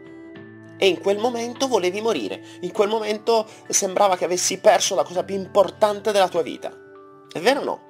e 0.83 0.87
in 0.87 0.99
quel 0.99 1.19
momento 1.19 1.69
volevi 1.69 2.00
morire, 2.00 2.42
in 2.61 2.73
quel 2.73 2.88
momento 2.88 3.47
sembrava 3.69 4.16
che 4.16 4.25
avessi 4.25 4.59
perso 4.61 4.95
la 4.95 5.02
cosa 5.04 5.25
più 5.25 5.35
importante 5.35 6.11
della 6.11 6.28
tua 6.28 6.40
vita. 6.40 6.73
È 7.30 7.38
vero 7.38 7.61
o 7.61 7.64
no? 7.64 7.89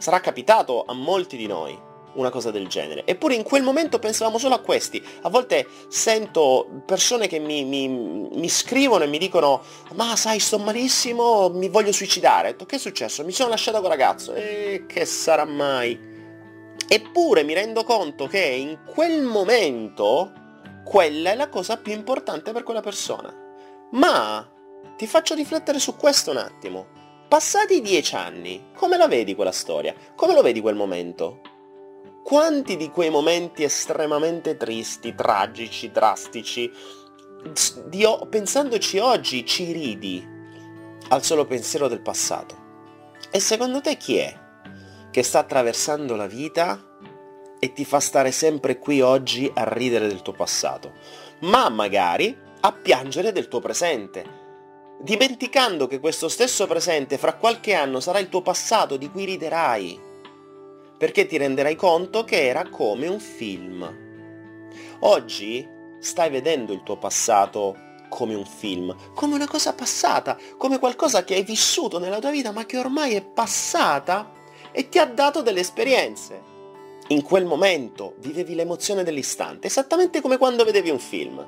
Sarà 0.00 0.20
capitato 0.20 0.84
a 0.86 0.94
molti 0.94 1.36
di 1.36 1.46
noi 1.46 1.78
una 2.14 2.30
cosa 2.30 2.50
del 2.50 2.68
genere. 2.68 3.04
Eppure 3.04 3.34
in 3.34 3.42
quel 3.42 3.62
momento 3.62 3.98
pensavamo 3.98 4.38
solo 4.38 4.54
a 4.54 4.60
questi. 4.60 5.02
A 5.22 5.28
volte 5.28 5.66
sento 5.88 6.82
persone 6.86 7.28
che 7.28 7.38
mi, 7.38 7.64
mi, 7.64 7.86
mi 7.86 8.48
scrivono 8.48 9.04
e 9.04 9.08
mi 9.08 9.18
dicono 9.18 9.62
ma 9.94 10.16
sai 10.16 10.38
sto 10.38 10.58
malissimo, 10.58 11.50
mi 11.50 11.68
voglio 11.68 11.92
suicidare. 11.92 12.56
Che 12.56 12.76
è 12.76 12.78
successo? 12.78 13.24
Mi 13.24 13.32
sono 13.32 13.50
lasciato 13.50 13.78
quel 13.78 13.90
ragazzo. 13.90 14.32
E 14.32 14.84
che 14.86 15.04
sarà 15.04 15.44
mai? 15.44 16.08
Eppure 16.88 17.42
mi 17.42 17.52
rendo 17.52 17.84
conto 17.84 18.26
che 18.26 18.40
in 18.40 18.78
quel 18.86 19.22
momento 19.22 20.32
quella 20.82 21.32
è 21.32 21.36
la 21.36 21.50
cosa 21.50 21.76
più 21.76 21.92
importante 21.92 22.52
per 22.52 22.62
quella 22.62 22.80
persona. 22.80 23.32
Ma 23.92 24.48
ti 24.96 25.06
faccio 25.06 25.34
riflettere 25.34 25.78
su 25.78 25.94
questo 25.94 26.30
un 26.30 26.38
attimo. 26.38 26.98
Passati 27.30 27.80
dieci 27.80 28.16
anni, 28.16 28.70
come 28.74 28.96
la 28.96 29.06
vedi 29.06 29.36
quella 29.36 29.52
storia? 29.52 29.94
Come 30.16 30.34
lo 30.34 30.42
vedi 30.42 30.60
quel 30.60 30.74
momento? 30.74 31.40
Quanti 32.24 32.76
di 32.76 32.90
quei 32.90 33.08
momenti 33.08 33.62
estremamente 33.62 34.56
tristi, 34.56 35.14
tragici, 35.14 35.92
drastici, 35.92 36.68
o- 38.04 38.26
pensandoci 38.26 38.98
oggi 38.98 39.46
ci 39.46 39.70
ridi 39.70 40.26
al 41.10 41.22
solo 41.22 41.46
pensiero 41.46 41.86
del 41.86 42.00
passato? 42.00 42.56
E 43.30 43.38
secondo 43.38 43.80
te 43.80 43.96
chi 43.96 44.16
è 44.16 44.36
che 45.12 45.22
sta 45.22 45.38
attraversando 45.38 46.16
la 46.16 46.26
vita 46.26 46.84
e 47.60 47.72
ti 47.72 47.84
fa 47.84 48.00
stare 48.00 48.32
sempre 48.32 48.80
qui 48.80 49.02
oggi 49.02 49.48
a 49.54 49.72
ridere 49.72 50.08
del 50.08 50.22
tuo 50.22 50.32
passato, 50.32 50.94
ma 51.42 51.68
magari 51.68 52.36
a 52.62 52.72
piangere 52.72 53.30
del 53.30 53.46
tuo 53.46 53.60
presente, 53.60 54.39
dimenticando 55.02 55.86
che 55.86 55.98
questo 55.98 56.28
stesso 56.28 56.66
presente 56.66 57.16
fra 57.16 57.34
qualche 57.34 57.74
anno 57.74 58.00
sarà 58.00 58.18
il 58.18 58.28
tuo 58.28 58.42
passato 58.42 58.96
di 58.96 59.10
cui 59.10 59.24
riderai, 59.24 59.98
perché 60.98 61.26
ti 61.26 61.38
renderai 61.38 61.74
conto 61.74 62.24
che 62.24 62.46
era 62.46 62.68
come 62.68 63.06
un 63.06 63.18
film. 63.18 64.08
Oggi 65.00 65.66
stai 66.00 66.30
vedendo 66.30 66.72
il 66.72 66.82
tuo 66.82 66.98
passato 66.98 67.76
come 68.10 68.34
un 68.34 68.44
film, 68.44 68.94
come 69.14 69.34
una 69.34 69.48
cosa 69.48 69.72
passata, 69.72 70.36
come 70.58 70.78
qualcosa 70.78 71.24
che 71.24 71.34
hai 71.34 71.42
vissuto 71.44 71.98
nella 71.98 72.18
tua 72.18 72.30
vita 72.30 72.52
ma 72.52 72.66
che 72.66 72.76
ormai 72.76 73.14
è 73.14 73.22
passata 73.22 74.32
e 74.72 74.88
ti 74.88 74.98
ha 74.98 75.06
dato 75.06 75.42
delle 75.42 75.60
esperienze 75.60 76.48
in 77.10 77.22
quel 77.22 77.44
momento 77.44 78.14
vivevi 78.18 78.54
l'emozione 78.54 79.02
dell'istante, 79.02 79.66
esattamente 79.66 80.20
come 80.20 80.38
quando 80.38 80.64
vedevi 80.64 80.90
un 80.90 80.98
film. 80.98 81.44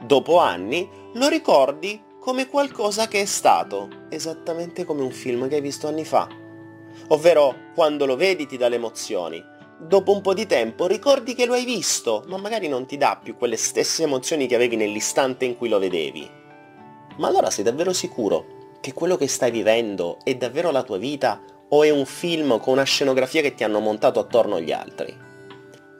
Dopo 0.00 0.38
anni 0.38 0.86
lo 1.14 1.28
ricordi 1.28 2.02
come 2.26 2.48
qualcosa 2.48 3.06
che 3.06 3.20
è 3.20 3.24
stato, 3.24 4.06
esattamente 4.08 4.84
come 4.84 5.02
un 5.02 5.12
film 5.12 5.46
che 5.46 5.54
hai 5.54 5.60
visto 5.60 5.86
anni 5.86 6.04
fa. 6.04 6.26
Ovvero, 7.10 7.70
quando 7.72 8.04
lo 8.04 8.16
vedi 8.16 8.46
ti 8.46 8.56
dà 8.56 8.66
le 8.66 8.74
emozioni, 8.74 9.40
dopo 9.78 10.10
un 10.10 10.22
po' 10.22 10.34
di 10.34 10.44
tempo 10.44 10.88
ricordi 10.88 11.36
che 11.36 11.46
lo 11.46 11.52
hai 11.52 11.64
visto, 11.64 12.24
ma 12.26 12.36
magari 12.36 12.66
non 12.66 12.84
ti 12.84 12.96
dà 12.96 13.20
più 13.22 13.36
quelle 13.36 13.56
stesse 13.56 14.02
emozioni 14.02 14.48
che 14.48 14.56
avevi 14.56 14.74
nell'istante 14.74 15.44
in 15.44 15.56
cui 15.56 15.68
lo 15.68 15.78
vedevi. 15.78 16.28
Ma 17.18 17.28
allora 17.28 17.48
sei 17.48 17.62
davvero 17.62 17.92
sicuro 17.92 18.74
che 18.80 18.92
quello 18.92 19.16
che 19.16 19.28
stai 19.28 19.52
vivendo 19.52 20.18
è 20.24 20.34
davvero 20.34 20.72
la 20.72 20.82
tua 20.82 20.98
vita 20.98 21.40
o 21.68 21.84
è 21.84 21.90
un 21.90 22.06
film 22.06 22.58
con 22.58 22.72
una 22.72 22.82
scenografia 22.82 23.40
che 23.40 23.54
ti 23.54 23.62
hanno 23.62 23.78
montato 23.78 24.18
attorno 24.18 24.56
agli 24.56 24.72
altri? 24.72 25.16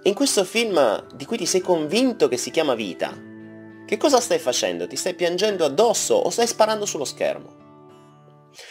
In 0.03 0.15
questo 0.15 0.43
film 0.43 1.07
di 1.15 1.25
cui 1.25 1.37
ti 1.37 1.47
sei 1.47 1.61
convinto 1.61 2.27
che 2.27 2.37
si 2.37 2.51
chiama 2.51 2.75
vita, 2.75 3.26
che 3.87 3.97
cosa 3.97 4.21
stai 4.21 4.41
facendo? 4.41 4.87
Ti 4.87 4.97
stai 4.97 5.15
piangendo 5.15 5.65
addosso 5.65 6.15
o 6.15 6.29
stai 6.31 6.49
sparando 6.49 6.85
sullo 6.85 7.05
schermo? 7.05 7.65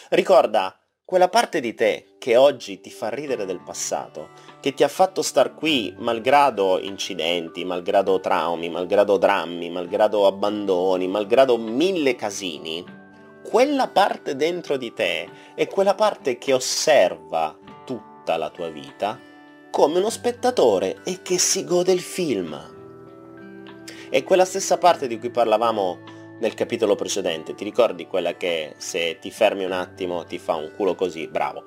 Ricorda, 0.10 0.78
quella 1.06 1.30
parte 1.30 1.62
di 1.62 1.74
te 1.74 2.16
che 2.20 2.36
oggi 2.36 2.82
ti 2.82 2.90
fa 2.90 3.10
ridere 3.10 3.46
del 3.46 3.62
passato, 3.62 4.30
che 4.60 4.74
ti 4.74 4.84
ha 4.84 4.88
fatto 4.88 5.22
star 5.22 5.54
qui 5.54 5.94
malgrado 6.00 6.80
incidenti, 6.80 7.64
malgrado 7.64 8.20
traumi, 8.20 8.70
malgrado 8.70 9.18
drammi, 9.18 9.70
malgrado 9.70 10.26
abbandoni, 10.26 11.08
malgrado 11.08 11.58
mille 11.58 12.16
casini, 12.16 12.84
quella 13.48 13.88
parte 13.88 14.36
dentro 14.36 14.76
di 14.76 14.92
te 14.92 15.30
è 15.54 15.68
quella 15.68 15.94
parte 15.94 16.38
che 16.38 16.52
osserva 16.52 17.56
tutta 17.86 18.36
la 18.36 18.50
tua 18.50 18.70
vita 18.70 19.18
come 19.70 20.00
uno 20.00 20.10
spettatore 20.10 21.02
e 21.04 21.22
che 21.22 21.38
si 21.38 21.64
gode 21.64 21.92
il 21.92 22.02
film. 22.02 22.75
È 24.16 24.24
quella 24.24 24.46
stessa 24.46 24.78
parte 24.78 25.08
di 25.08 25.20
cui 25.20 25.30
parlavamo 25.30 26.00
nel 26.40 26.54
capitolo 26.54 26.96
precedente, 26.96 27.54
ti 27.54 27.66
ricordi 27.66 28.08
quella 28.08 28.38
che 28.38 28.74
se 28.78 29.18
ti 29.20 29.30
fermi 29.30 29.66
un 29.66 29.74
attimo 29.74 30.24
ti 30.24 30.38
fa 30.38 30.56
un 30.56 30.72
culo 30.74 30.96
così, 30.96 31.28
bravo. 31.28 31.66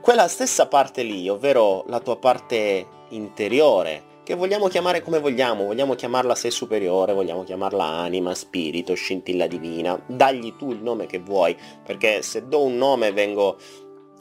Quella 0.00 0.28
stessa 0.28 0.68
parte 0.68 1.02
lì, 1.02 1.28
ovvero 1.28 1.82
la 1.88 1.98
tua 1.98 2.16
parte 2.16 2.86
interiore, 3.08 4.20
che 4.22 4.36
vogliamo 4.36 4.68
chiamare 4.68 5.02
come 5.02 5.18
vogliamo, 5.18 5.64
vogliamo 5.64 5.94
chiamarla 5.94 6.36
sé 6.36 6.52
superiore, 6.52 7.14
vogliamo 7.14 7.42
chiamarla 7.42 7.82
anima, 7.82 8.32
spirito, 8.32 8.94
scintilla 8.94 9.48
divina, 9.48 10.00
dagli 10.06 10.54
tu 10.54 10.70
il 10.70 10.80
nome 10.80 11.06
che 11.06 11.18
vuoi, 11.18 11.56
perché 11.84 12.22
se 12.22 12.46
do 12.46 12.62
un 12.62 12.76
nome 12.76 13.10
vengo 13.10 13.58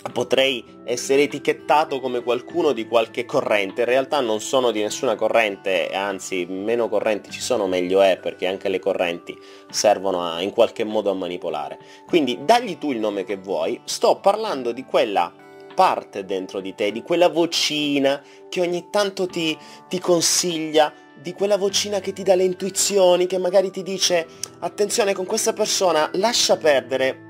potrei 0.09 0.63
essere 0.83 1.23
etichettato 1.23 1.99
come 1.99 2.21
qualcuno 2.21 2.71
di 2.71 2.87
qualche 2.87 3.25
corrente, 3.25 3.81
in 3.81 3.87
realtà 3.87 4.19
non 4.19 4.39
sono 4.39 4.71
di 4.71 4.81
nessuna 4.81 5.15
corrente, 5.15 5.89
anzi 5.89 6.45
meno 6.45 6.89
correnti 6.89 7.29
ci 7.31 7.41
sono 7.41 7.67
meglio 7.67 8.01
è 8.01 8.17
perché 8.17 8.47
anche 8.47 8.69
le 8.69 8.79
correnti 8.79 9.37
servono 9.69 10.23
a, 10.23 10.41
in 10.41 10.51
qualche 10.51 10.83
modo 10.83 11.11
a 11.11 11.13
manipolare. 11.13 11.79
Quindi 12.05 12.39
dagli 12.43 12.77
tu 12.77 12.91
il 12.91 12.99
nome 12.99 13.23
che 13.23 13.37
vuoi, 13.37 13.79
sto 13.83 14.19
parlando 14.19 14.71
di 14.71 14.83
quella 14.83 15.31
parte 15.75 16.25
dentro 16.25 16.59
di 16.59 16.73
te, 16.73 16.91
di 16.91 17.03
quella 17.03 17.29
vocina 17.29 18.19
che 18.49 18.61
ogni 18.61 18.87
tanto 18.89 19.27
ti, 19.27 19.55
ti 19.87 19.99
consiglia, 19.99 20.91
di 21.21 21.33
quella 21.33 21.57
vocina 21.57 21.99
che 21.99 22.13
ti 22.13 22.23
dà 22.23 22.33
le 22.33 22.45
intuizioni, 22.45 23.27
che 23.27 23.37
magari 23.37 23.69
ti 23.69 23.83
dice 23.83 24.25
attenzione 24.59 25.13
con 25.13 25.25
questa 25.25 25.53
persona, 25.53 26.09
lascia 26.13 26.57
perdere, 26.57 27.26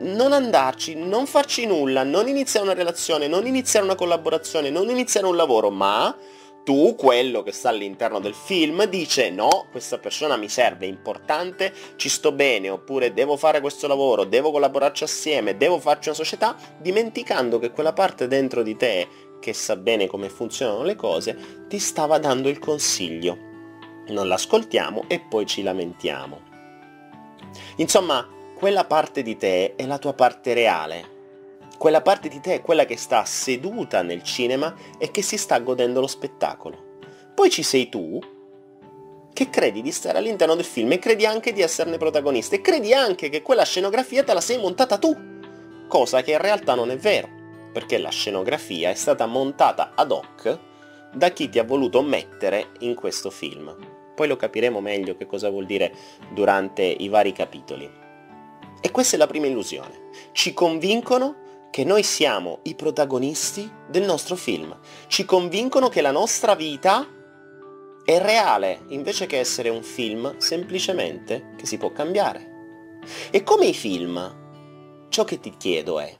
non 0.00 0.32
andarci, 0.32 0.94
non 0.94 1.26
farci 1.26 1.66
nulla, 1.66 2.02
non 2.02 2.28
iniziare 2.28 2.66
una 2.66 2.74
relazione, 2.74 3.26
non 3.26 3.46
iniziare 3.46 3.84
una 3.84 3.94
collaborazione, 3.94 4.70
non 4.70 4.88
iniziare 4.88 5.26
un 5.26 5.36
lavoro, 5.36 5.70
ma 5.70 6.16
tu, 6.64 6.94
quello 6.94 7.42
che 7.42 7.52
sta 7.52 7.70
all'interno 7.70 8.20
del 8.20 8.34
film, 8.34 8.84
dice 8.84 9.30
no, 9.30 9.66
questa 9.70 9.98
persona 9.98 10.36
mi 10.36 10.48
serve, 10.48 10.86
è 10.86 10.88
importante, 10.88 11.72
ci 11.96 12.08
sto 12.08 12.32
bene, 12.32 12.70
oppure 12.70 13.12
devo 13.12 13.36
fare 13.36 13.60
questo 13.60 13.86
lavoro, 13.86 14.24
devo 14.24 14.50
collaborarci 14.50 15.04
assieme, 15.04 15.56
devo 15.56 15.78
farci 15.78 16.08
una 16.08 16.16
società, 16.16 16.56
dimenticando 16.78 17.58
che 17.58 17.70
quella 17.70 17.92
parte 17.92 18.28
dentro 18.28 18.62
di 18.62 18.76
te 18.76 19.08
che 19.40 19.52
sa 19.54 19.76
bene 19.76 20.06
come 20.06 20.28
funzionano 20.28 20.82
le 20.82 20.96
cose, 20.96 21.64
ti 21.66 21.78
stava 21.78 22.18
dando 22.18 22.48
il 22.48 22.58
consiglio. 22.58 23.48
Non 24.08 24.28
l'ascoltiamo 24.28 25.04
e 25.08 25.20
poi 25.20 25.46
ci 25.46 25.62
lamentiamo. 25.62 26.48
Insomma, 27.76 28.26
quella 28.60 28.84
parte 28.84 29.22
di 29.22 29.38
te 29.38 29.74
è 29.74 29.86
la 29.86 29.96
tua 29.96 30.12
parte 30.12 30.52
reale. 30.52 31.18
Quella 31.78 32.02
parte 32.02 32.28
di 32.28 32.40
te 32.40 32.56
è 32.56 32.60
quella 32.60 32.84
che 32.84 32.98
sta 32.98 33.24
seduta 33.24 34.02
nel 34.02 34.22
cinema 34.22 34.74
e 34.98 35.10
che 35.10 35.22
si 35.22 35.38
sta 35.38 35.58
godendo 35.60 36.00
lo 36.00 36.06
spettacolo. 36.06 36.98
Poi 37.34 37.48
ci 37.48 37.62
sei 37.62 37.88
tu, 37.88 38.20
che 39.32 39.48
credi 39.48 39.80
di 39.80 39.90
stare 39.90 40.18
all'interno 40.18 40.54
del 40.56 40.66
film 40.66 40.92
e 40.92 40.98
credi 40.98 41.24
anche 41.24 41.54
di 41.54 41.62
esserne 41.62 41.96
protagonista 41.96 42.54
e 42.54 42.60
credi 42.60 42.92
anche 42.92 43.30
che 43.30 43.40
quella 43.40 43.64
scenografia 43.64 44.24
te 44.24 44.34
la 44.34 44.42
sei 44.42 44.58
montata 44.58 44.98
tu, 44.98 45.16
cosa 45.88 46.20
che 46.20 46.32
in 46.32 46.38
realtà 46.42 46.74
non 46.74 46.90
è 46.90 46.98
vero, 46.98 47.30
perché 47.72 47.96
la 47.96 48.10
scenografia 48.10 48.90
è 48.90 48.94
stata 48.94 49.24
montata 49.24 49.92
ad 49.94 50.10
hoc 50.10 50.58
da 51.14 51.30
chi 51.30 51.48
ti 51.48 51.58
ha 51.58 51.64
voluto 51.64 52.02
mettere 52.02 52.72
in 52.80 52.94
questo 52.94 53.30
film. 53.30 53.74
Poi 54.14 54.28
lo 54.28 54.36
capiremo 54.36 54.82
meglio 54.82 55.16
che 55.16 55.24
cosa 55.24 55.48
vuol 55.48 55.64
dire 55.64 55.94
durante 56.34 56.82
i 56.82 57.08
vari 57.08 57.32
capitoli. 57.32 57.99
E 58.80 58.90
questa 58.90 59.16
è 59.16 59.18
la 59.18 59.26
prima 59.26 59.46
illusione. 59.46 60.08
Ci 60.32 60.54
convincono 60.54 61.68
che 61.70 61.84
noi 61.84 62.02
siamo 62.02 62.60
i 62.64 62.74
protagonisti 62.74 63.70
del 63.88 64.04
nostro 64.04 64.36
film. 64.36 64.76
Ci 65.06 65.24
convincono 65.24 65.88
che 65.88 66.00
la 66.00 66.10
nostra 66.10 66.54
vita 66.54 67.06
è 68.04 68.18
reale, 68.18 68.84
invece 68.88 69.26
che 69.26 69.38
essere 69.38 69.68
un 69.68 69.82
film 69.82 70.36
semplicemente 70.38 71.54
che 71.56 71.66
si 71.66 71.76
può 71.76 71.92
cambiare. 71.92 72.98
E 73.30 73.42
come 73.42 73.66
i 73.66 73.74
film, 73.74 75.08
ciò 75.10 75.24
che 75.24 75.38
ti 75.38 75.54
chiedo 75.56 76.00
è, 76.00 76.18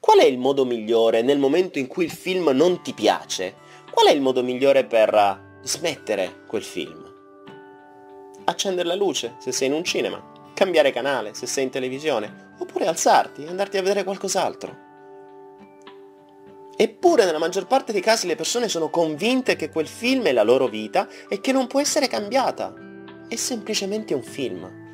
qual 0.00 0.20
è 0.20 0.24
il 0.24 0.38
modo 0.38 0.64
migliore 0.64 1.22
nel 1.22 1.38
momento 1.38 1.78
in 1.78 1.86
cui 1.86 2.04
il 2.04 2.10
film 2.10 2.48
non 2.50 2.80
ti 2.80 2.94
piace? 2.94 3.56
Qual 3.90 4.06
è 4.06 4.12
il 4.12 4.20
modo 4.20 4.42
migliore 4.42 4.84
per 4.84 5.58
smettere 5.62 6.44
quel 6.46 6.62
film? 6.62 7.04
Accendere 8.44 8.88
la 8.88 8.94
luce 8.94 9.34
se 9.38 9.52
sei 9.52 9.66
in 9.68 9.74
un 9.74 9.84
cinema 9.84 10.36
cambiare 10.58 10.90
canale 10.90 11.34
se 11.34 11.46
sei 11.46 11.62
in 11.62 11.70
televisione, 11.70 12.54
oppure 12.58 12.88
alzarti 12.88 13.44
e 13.44 13.48
andarti 13.48 13.78
a 13.78 13.82
vedere 13.82 14.02
qualcos'altro. 14.02 14.86
Eppure 16.76 17.24
nella 17.24 17.38
maggior 17.38 17.68
parte 17.68 17.92
dei 17.92 18.00
casi 18.00 18.26
le 18.26 18.34
persone 18.34 18.68
sono 18.68 18.90
convinte 18.90 19.54
che 19.54 19.70
quel 19.70 19.86
film 19.86 20.24
è 20.24 20.32
la 20.32 20.42
loro 20.42 20.66
vita 20.66 21.06
e 21.28 21.40
che 21.40 21.52
non 21.52 21.68
può 21.68 21.80
essere 21.80 22.08
cambiata. 22.08 22.74
È 23.28 23.36
semplicemente 23.36 24.14
un 24.14 24.22
film 24.24 24.87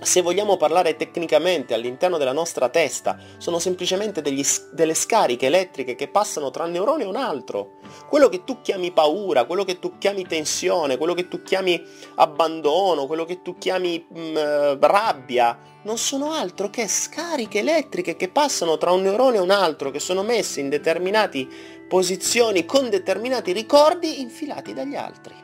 se 0.00 0.20
vogliamo 0.20 0.56
parlare 0.56 0.96
tecnicamente 0.96 1.74
all'interno 1.74 2.18
della 2.18 2.32
nostra 2.32 2.68
testa, 2.68 3.18
sono 3.38 3.58
semplicemente 3.58 4.20
degli, 4.20 4.44
delle 4.72 4.94
scariche 4.94 5.46
elettriche 5.46 5.94
che 5.94 6.08
passano 6.08 6.50
tra 6.50 6.64
un 6.64 6.72
neurone 6.72 7.04
e 7.04 7.06
un 7.06 7.16
altro. 7.16 7.78
Quello 8.08 8.28
che 8.28 8.44
tu 8.44 8.60
chiami 8.60 8.92
paura, 8.92 9.44
quello 9.44 9.64
che 9.64 9.78
tu 9.78 9.98
chiami 9.98 10.26
tensione, 10.26 10.96
quello 10.96 11.14
che 11.14 11.28
tu 11.28 11.42
chiami 11.42 11.82
abbandono, 12.16 13.06
quello 13.06 13.24
che 13.24 13.42
tu 13.42 13.56
chiami 13.58 14.04
mh, 14.08 14.20
mm, 14.20 14.80
rabbia, 14.80 15.58
non 15.82 15.98
sono 15.98 16.32
altro 16.32 16.68
che 16.68 16.88
scariche 16.88 17.60
elettriche 17.60 18.16
che 18.16 18.28
passano 18.28 18.76
tra 18.76 18.90
un 18.90 19.02
neurone 19.02 19.36
e 19.36 19.40
un 19.40 19.50
altro, 19.50 19.90
che 19.90 20.00
sono 20.00 20.22
messe 20.22 20.60
in 20.60 20.68
determinate 20.68 21.46
posizioni 21.88 22.64
con 22.64 22.90
determinati 22.90 23.52
ricordi 23.52 24.20
infilati 24.20 24.74
dagli 24.74 24.96
altri. 24.96 25.34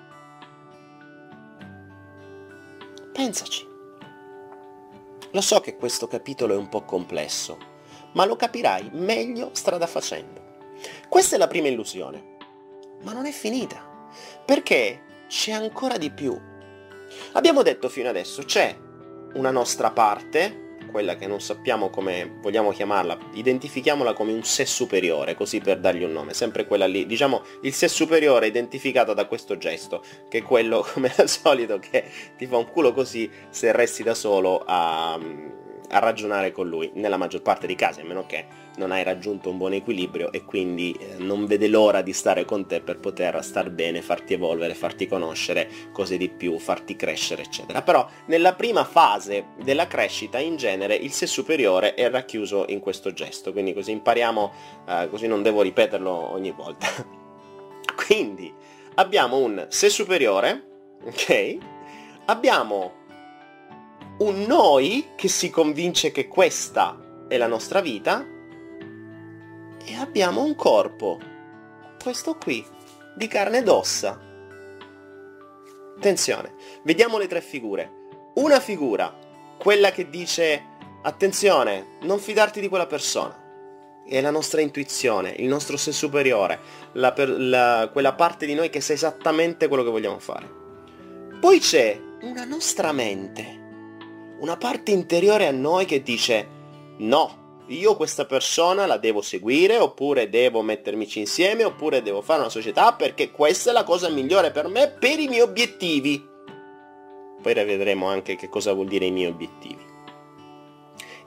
Pensaci. 3.12 3.71
Lo 5.32 5.40
so 5.40 5.60
che 5.60 5.76
questo 5.76 6.06
capitolo 6.08 6.52
è 6.52 6.56
un 6.56 6.68
po' 6.68 6.82
complesso, 6.82 7.56
ma 8.12 8.26
lo 8.26 8.36
capirai 8.36 8.90
meglio 8.92 9.50
strada 9.52 9.86
facendo. 9.86 10.40
Questa 11.08 11.36
è 11.36 11.38
la 11.38 11.46
prima 11.46 11.68
illusione, 11.68 12.36
ma 13.02 13.14
non 13.14 13.24
è 13.24 13.30
finita, 13.30 14.10
perché 14.44 15.24
c'è 15.28 15.52
ancora 15.52 15.96
di 15.96 16.10
più. 16.10 16.38
Abbiamo 17.32 17.62
detto 17.62 17.88
fino 17.88 18.10
adesso, 18.10 18.42
c'è 18.42 18.76
una 19.34 19.50
nostra 19.50 19.90
parte, 19.90 20.71
quella 20.92 21.16
che 21.16 21.26
non 21.26 21.40
sappiamo 21.40 21.90
come 21.90 22.30
vogliamo 22.40 22.70
chiamarla, 22.70 23.18
identifichiamola 23.32 24.12
come 24.12 24.32
un 24.32 24.44
sé 24.44 24.64
superiore, 24.64 25.34
così 25.34 25.58
per 25.58 25.80
dargli 25.80 26.04
un 26.04 26.12
nome, 26.12 26.34
sempre 26.34 26.66
quella 26.66 26.86
lì, 26.86 27.06
diciamo 27.06 27.42
il 27.62 27.72
sé 27.72 27.88
superiore 27.88 28.46
identificato 28.46 29.14
da 29.14 29.26
questo 29.26 29.58
gesto, 29.58 30.04
che 30.28 30.38
è 30.38 30.42
quello 30.42 30.86
come 30.92 31.12
al 31.16 31.28
solito 31.28 31.80
che 31.80 32.04
ti 32.36 32.46
fa 32.46 32.58
un 32.58 32.70
culo 32.70 32.92
così 32.92 33.28
se 33.48 33.72
resti 33.72 34.04
da 34.04 34.14
solo 34.14 34.62
a 34.64 35.18
a 35.92 35.98
ragionare 35.98 36.52
con 36.52 36.68
lui 36.68 36.90
nella 36.94 37.16
maggior 37.16 37.42
parte 37.42 37.66
dei 37.66 37.76
casi, 37.76 38.00
a 38.00 38.04
meno 38.04 38.24
che 38.26 38.46
non 38.76 38.90
hai 38.90 39.02
raggiunto 39.02 39.50
un 39.50 39.58
buon 39.58 39.74
equilibrio 39.74 40.32
e 40.32 40.44
quindi 40.44 40.92
eh, 40.92 41.16
non 41.18 41.46
vede 41.46 41.68
l'ora 41.68 42.02
di 42.02 42.12
stare 42.12 42.44
con 42.44 42.66
te 42.66 42.80
per 42.80 42.98
poter 42.98 43.42
star 43.44 43.70
bene, 43.70 44.00
farti 44.00 44.32
evolvere, 44.32 44.74
farti 44.74 45.06
conoscere 45.06 45.68
cose 45.92 46.16
di 46.16 46.28
più, 46.28 46.58
farti 46.58 46.96
crescere, 46.96 47.42
eccetera. 47.42 47.82
Però 47.82 48.08
nella 48.26 48.54
prima 48.54 48.84
fase 48.84 49.48
della 49.62 49.86
crescita 49.86 50.38
in 50.38 50.56
genere 50.56 50.94
il 50.94 51.12
sé 51.12 51.26
superiore 51.26 51.94
è 51.94 52.08
racchiuso 52.10 52.64
in 52.68 52.80
questo 52.80 53.12
gesto, 53.12 53.52
quindi 53.52 53.74
così 53.74 53.90
impariamo, 53.92 54.52
eh, 54.88 55.08
così 55.10 55.26
non 55.26 55.42
devo 55.42 55.62
ripeterlo 55.62 56.32
ogni 56.32 56.52
volta. 56.52 56.86
quindi 58.06 58.52
abbiamo 58.94 59.36
un 59.36 59.66
sé 59.68 59.90
superiore, 59.90 60.64
ok? 61.04 61.56
Abbiamo 62.26 63.00
un 64.18 64.44
noi 64.46 65.10
che 65.16 65.28
si 65.28 65.50
convince 65.50 66.12
che 66.12 66.28
questa 66.28 67.24
è 67.28 67.36
la 67.36 67.46
nostra 67.46 67.80
vita 67.80 68.24
e 69.84 69.96
abbiamo 69.96 70.42
un 70.42 70.54
corpo 70.54 71.18
questo 72.02 72.36
qui, 72.36 72.64
di 73.14 73.26
carne 73.28 73.58
ed 73.58 73.68
ossa. 73.68 74.20
Attenzione, 75.96 76.54
vediamo 76.82 77.16
le 77.16 77.28
tre 77.28 77.40
figure. 77.40 78.00
Una 78.34 78.58
figura, 78.60 79.16
quella 79.58 79.92
che 79.92 80.10
dice 80.10 80.64
attenzione, 81.02 81.98
non 82.02 82.18
fidarti 82.18 82.60
di 82.60 82.68
quella 82.68 82.86
persona. 82.86 83.40
È 84.04 84.20
la 84.20 84.30
nostra 84.30 84.60
intuizione, 84.60 85.30
il 85.38 85.46
nostro 85.46 85.76
sé 85.76 85.92
superiore, 85.92 86.58
la 86.94 87.12
per, 87.12 87.28
la, 87.28 87.88
quella 87.92 88.14
parte 88.14 88.46
di 88.46 88.54
noi 88.54 88.68
che 88.68 88.80
sa 88.80 88.92
esattamente 88.92 89.68
quello 89.68 89.84
che 89.84 89.90
vogliamo 89.90 90.18
fare. 90.18 90.50
Poi 91.40 91.60
c'è 91.60 92.00
una 92.22 92.44
nostra 92.44 92.90
mente, 92.90 93.61
una 94.42 94.56
parte 94.56 94.90
interiore 94.90 95.46
a 95.46 95.52
noi 95.52 95.84
che 95.84 96.02
dice 96.02 96.48
no, 96.98 97.62
io 97.68 97.96
questa 97.96 98.26
persona 98.26 98.86
la 98.86 98.98
devo 98.98 99.22
seguire 99.22 99.78
oppure 99.78 100.28
devo 100.28 100.62
mettermici 100.62 101.20
insieme 101.20 101.62
oppure 101.62 102.02
devo 102.02 102.22
fare 102.22 102.40
una 102.40 102.50
società 102.50 102.92
perché 102.94 103.30
questa 103.30 103.70
è 103.70 103.72
la 103.72 103.84
cosa 103.84 104.08
migliore 104.08 104.50
per 104.50 104.66
me 104.66 104.88
per 104.88 105.20
i 105.20 105.28
miei 105.28 105.42
obiettivi. 105.42 106.28
Poi 107.40 107.54
vedremo 107.54 108.06
anche 108.06 108.34
che 108.34 108.48
cosa 108.48 108.72
vuol 108.72 108.88
dire 108.88 109.06
i 109.06 109.10
miei 109.12 109.30
obiettivi. 109.30 109.90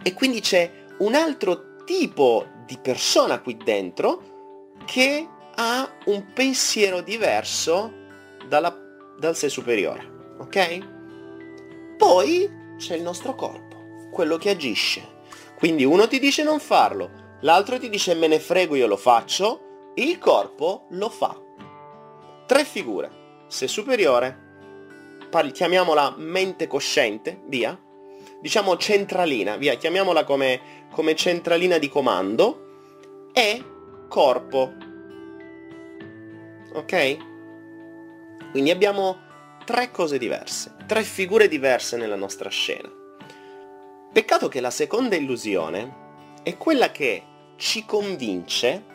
E 0.03 0.13
quindi 0.13 0.41
c'è 0.41 0.69
un 0.99 1.15
altro 1.15 1.83
tipo 1.85 2.45
di 2.65 2.77
persona 2.81 3.39
qui 3.39 3.55
dentro 3.55 4.73
che 4.85 5.27
ha 5.55 5.89
un 6.05 6.33
pensiero 6.33 6.99
diverso 6.99 7.93
dalla, 8.47 8.77
dal 9.17 9.37
sé 9.37 9.47
superiore. 9.47 10.35
Ok? 10.37 10.79
Poi 11.97 12.63
c'è 12.77 12.95
il 12.95 13.01
nostro 13.01 13.35
corpo, 13.35 14.09
quello 14.11 14.37
che 14.37 14.49
agisce 14.49 15.13
quindi 15.55 15.85
uno 15.85 16.07
ti 16.07 16.19
dice 16.19 16.43
non 16.43 16.59
farlo, 16.59 17.37
l'altro 17.41 17.79
ti 17.79 17.89
dice 17.89 18.13
me 18.13 18.27
ne 18.27 18.39
frego 18.39 18.75
io 18.75 18.87
lo 18.87 18.97
faccio, 18.97 19.91
il 19.95 20.17
corpo 20.19 20.87
lo 20.89 21.09
fa. 21.09 21.41
Tre 22.45 22.65
figure. 22.65 23.23
Se 23.47 23.67
superiore, 23.67 24.43
chiamiamola 25.51 26.15
mente 26.17 26.67
cosciente, 26.67 27.41
via. 27.45 27.79
Diciamo 28.41 28.75
centralina, 28.75 29.55
via, 29.55 29.75
chiamiamola 29.75 30.25
come, 30.25 30.87
come 30.91 31.15
centralina 31.15 31.77
di 31.77 31.87
comando. 31.87 33.29
E 33.31 33.63
corpo. 34.09 34.73
Ok? 36.73 37.17
Quindi 38.51 38.71
abbiamo 38.71 39.19
tre 39.65 39.89
cose 39.89 40.19
diverse, 40.19 40.75
tre 40.85 41.03
figure 41.03 41.47
diverse 41.47 41.97
nella 41.97 42.15
nostra 42.15 42.49
scena. 42.49 42.87
Peccato 44.13 44.47
che 44.47 44.61
la 44.61 44.69
seconda 44.69 45.15
illusione 45.15 46.39
è 46.43 46.55
quella 46.55 46.91
che 46.91 47.23
ci 47.57 47.83
convince 47.83 48.85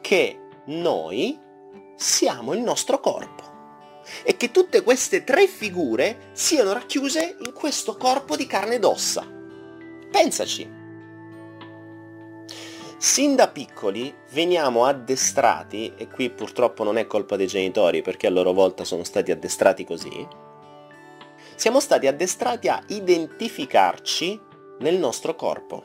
che 0.00 0.38
noi 0.66 1.36
siamo 1.96 2.54
il 2.54 2.60
nostro 2.60 3.00
corpo 3.00 3.42
e 4.22 4.36
che 4.36 4.52
tutte 4.52 4.82
queste 4.82 5.24
tre 5.24 5.48
figure 5.48 6.30
siano 6.32 6.72
racchiuse 6.72 7.36
in 7.44 7.52
questo 7.52 7.96
corpo 7.96 8.36
di 8.36 8.46
carne 8.46 8.76
ed 8.76 8.84
ossa. 8.84 9.26
Pensaci. 10.10 10.75
Sin 12.98 13.36
da 13.36 13.48
piccoli 13.48 14.14
veniamo 14.30 14.86
addestrati, 14.86 15.92
e 15.96 16.08
qui 16.08 16.30
purtroppo 16.30 16.82
non 16.82 16.96
è 16.96 17.06
colpa 17.06 17.36
dei 17.36 17.46
genitori 17.46 18.00
perché 18.00 18.26
a 18.26 18.30
loro 18.30 18.52
volta 18.52 18.84
sono 18.84 19.04
stati 19.04 19.30
addestrati 19.30 19.84
così, 19.84 20.26
siamo 21.56 21.78
stati 21.80 22.06
addestrati 22.06 22.68
a 22.68 22.82
identificarci 22.86 24.40
nel 24.78 24.96
nostro 24.96 25.34
corpo. 25.34 25.84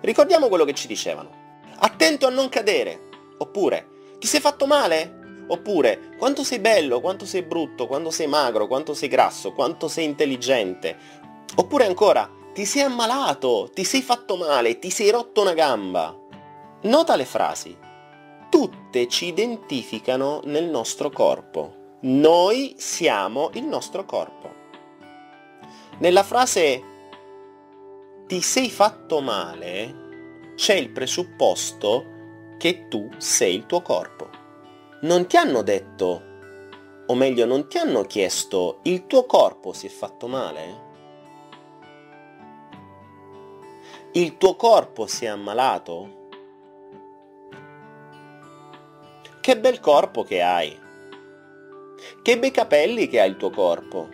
Ricordiamo 0.00 0.48
quello 0.48 0.64
che 0.64 0.74
ci 0.74 0.86
dicevano. 0.86 1.30
Attento 1.78 2.26
a 2.26 2.30
non 2.30 2.48
cadere. 2.48 3.08
Oppure, 3.38 3.88
ti 4.18 4.26
sei 4.26 4.40
fatto 4.40 4.66
male? 4.66 5.44
Oppure, 5.48 6.14
quanto 6.18 6.44
sei 6.44 6.58
bello, 6.58 7.00
quanto 7.00 7.24
sei 7.24 7.42
brutto, 7.42 7.86
quanto 7.86 8.10
sei 8.10 8.26
magro, 8.26 8.66
quanto 8.66 8.94
sei 8.94 9.08
grasso, 9.08 9.52
quanto 9.52 9.88
sei 9.88 10.04
intelligente. 10.04 10.96
Oppure 11.56 11.86
ancora, 11.86 12.30
ti 12.58 12.64
sei 12.64 12.82
ammalato, 12.82 13.70
ti 13.72 13.84
sei 13.84 14.02
fatto 14.02 14.36
male, 14.36 14.80
ti 14.80 14.90
sei 14.90 15.10
rotto 15.10 15.42
una 15.42 15.54
gamba. 15.54 16.12
Nota 16.82 17.14
le 17.14 17.24
frasi. 17.24 17.78
Tutte 18.50 19.06
ci 19.06 19.26
identificano 19.26 20.40
nel 20.42 20.64
nostro 20.64 21.08
corpo. 21.08 21.98
Noi 22.00 22.74
siamo 22.76 23.50
il 23.52 23.62
nostro 23.62 24.04
corpo. 24.04 24.52
Nella 25.98 26.24
frase 26.24 26.82
ti 28.26 28.40
sei 28.40 28.70
fatto 28.70 29.20
male, 29.20 30.54
c'è 30.56 30.74
il 30.74 30.90
presupposto 30.90 32.56
che 32.58 32.88
tu 32.88 33.08
sei 33.18 33.54
il 33.54 33.66
tuo 33.66 33.82
corpo. 33.82 34.30
Non 35.02 35.28
ti 35.28 35.36
hanno 35.36 35.62
detto, 35.62 36.22
o 37.06 37.14
meglio 37.14 37.46
non 37.46 37.68
ti 37.68 37.78
hanno 37.78 38.02
chiesto, 38.02 38.80
il 38.82 39.06
tuo 39.06 39.26
corpo 39.26 39.72
si 39.72 39.86
è 39.86 39.90
fatto 39.90 40.26
male? 40.26 40.86
Il 44.18 44.36
tuo 44.36 44.56
corpo 44.56 45.06
si 45.06 45.26
è 45.26 45.28
ammalato? 45.28 46.30
Che 49.40 49.58
bel 49.60 49.78
corpo 49.78 50.24
che 50.24 50.42
hai! 50.42 50.76
Che 52.20 52.38
bei 52.40 52.50
capelli 52.50 53.06
che 53.06 53.20
ha 53.20 53.24
il 53.24 53.36
tuo 53.36 53.50
corpo! 53.50 54.08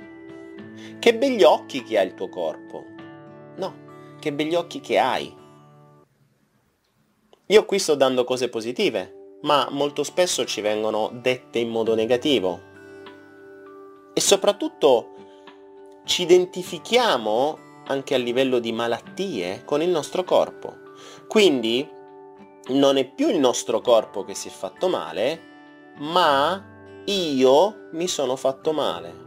Che 0.98 1.14
begli 1.16 1.42
occhi 1.42 1.82
che 1.84 1.98
ha 1.98 2.02
il 2.02 2.12
tuo 2.12 2.28
corpo! 2.28 2.84
No, 3.56 4.16
che 4.20 4.30
begli 4.34 4.54
occhi 4.54 4.80
che 4.80 4.98
hai. 4.98 5.34
Io 7.46 7.64
qui 7.64 7.78
sto 7.78 7.94
dando 7.94 8.24
cose 8.24 8.50
positive, 8.50 9.38
ma 9.40 9.68
molto 9.70 10.02
spesso 10.02 10.44
ci 10.44 10.60
vengono 10.60 11.12
dette 11.14 11.60
in 11.60 11.70
modo 11.70 11.94
negativo. 11.94 12.60
E 14.12 14.20
soprattutto 14.20 15.14
ci 16.04 16.20
identifichiamo 16.20 17.63
anche 17.86 18.14
a 18.14 18.18
livello 18.18 18.58
di 18.58 18.72
malattie 18.72 19.62
con 19.64 19.82
il 19.82 19.88
nostro 19.88 20.24
corpo. 20.24 20.76
Quindi 21.28 21.88
non 22.68 22.96
è 22.96 23.04
più 23.04 23.28
il 23.28 23.38
nostro 23.38 23.80
corpo 23.80 24.24
che 24.24 24.34
si 24.34 24.48
è 24.48 24.50
fatto 24.50 24.88
male, 24.88 25.40
ma 25.98 26.62
io 27.04 27.88
mi 27.92 28.08
sono 28.08 28.36
fatto 28.36 28.72
male. 28.72 29.22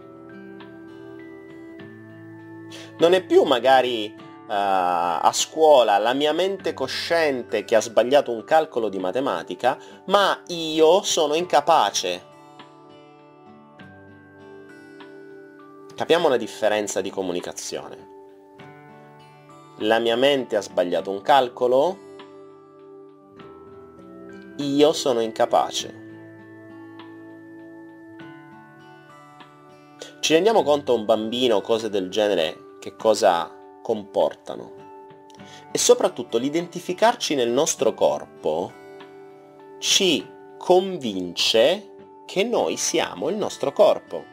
Non 2.98 3.14
è 3.14 3.24
più 3.24 3.44
magari 3.44 4.12
uh, 4.16 4.24
a 4.48 5.32
scuola 5.34 6.00
la 6.00 6.14
mia 6.14 6.34
mente 6.34 6.74
cosciente 6.74 7.64
che 7.64 7.76
ha 7.76 7.82
sbagliato 7.82 8.32
un 8.32 8.44
calcolo 8.44 8.90
di 8.90 8.98
matematica, 8.98 9.78
ma 10.06 10.42
io 10.48 11.04
sono 11.04 11.36
incapace. 11.36 12.26
Capiamo 15.96 16.28
la 16.28 16.38
differenza 16.38 17.02
di 17.02 17.10
comunicazione. 17.10 18.17
La 19.82 20.00
mia 20.00 20.16
mente 20.16 20.56
ha 20.56 20.62
sbagliato 20.62 21.12
un 21.12 21.22
calcolo, 21.22 21.98
io 24.58 24.92
sono 24.92 25.20
incapace. 25.20 26.06
Ci 30.20 30.34
rendiamo 30.34 30.64
conto 30.64 30.96
un 30.96 31.06
bambino, 31.06 31.62
cose 31.62 31.90
del 31.92 32.10
genere, 32.10 32.78
che 32.80 32.96
cosa 32.96 33.56
comportano. 33.84 34.74
E 35.72 35.78
soprattutto 35.78 36.40
l'identificarci 36.40 37.36
nel 37.36 37.52
nostro 37.52 37.94
corpo 37.94 38.74
ci 39.78 40.28
convince 40.58 41.94
che 42.26 42.44
noi 42.44 42.78
siamo 42.78 43.30
il 43.30 43.36
nostro 43.36 43.72
corpo. 43.72 44.26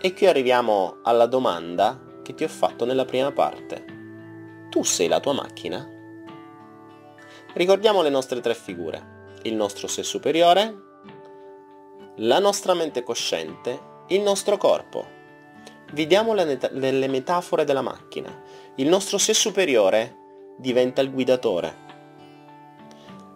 E 0.00 0.12
qui 0.12 0.26
arriviamo 0.26 0.98
alla 1.04 1.26
domanda 1.26 2.05
che 2.26 2.34
ti 2.34 2.42
ho 2.42 2.48
fatto 2.48 2.84
nella 2.84 3.04
prima 3.04 3.30
parte. 3.30 3.84
Tu 4.68 4.82
sei 4.82 5.06
la 5.06 5.20
tua 5.20 5.32
macchina? 5.32 5.88
Ricordiamo 7.54 8.02
le 8.02 8.08
nostre 8.08 8.40
tre 8.40 8.52
figure. 8.52 9.14
Il 9.42 9.54
nostro 9.54 9.86
sé 9.86 10.02
superiore, 10.02 10.74
la 12.16 12.40
nostra 12.40 12.74
mente 12.74 13.04
cosciente, 13.04 13.78
il 14.08 14.22
nostro 14.22 14.56
corpo. 14.56 15.06
Vediamo 15.92 16.34
le, 16.34 17.06
metafore 17.06 17.62
della 17.62 17.80
macchina. 17.80 18.42
Il 18.74 18.88
nostro 18.88 19.18
sé 19.18 19.32
superiore 19.32 20.16
diventa 20.58 21.02
il 21.02 21.12
guidatore. 21.12 21.84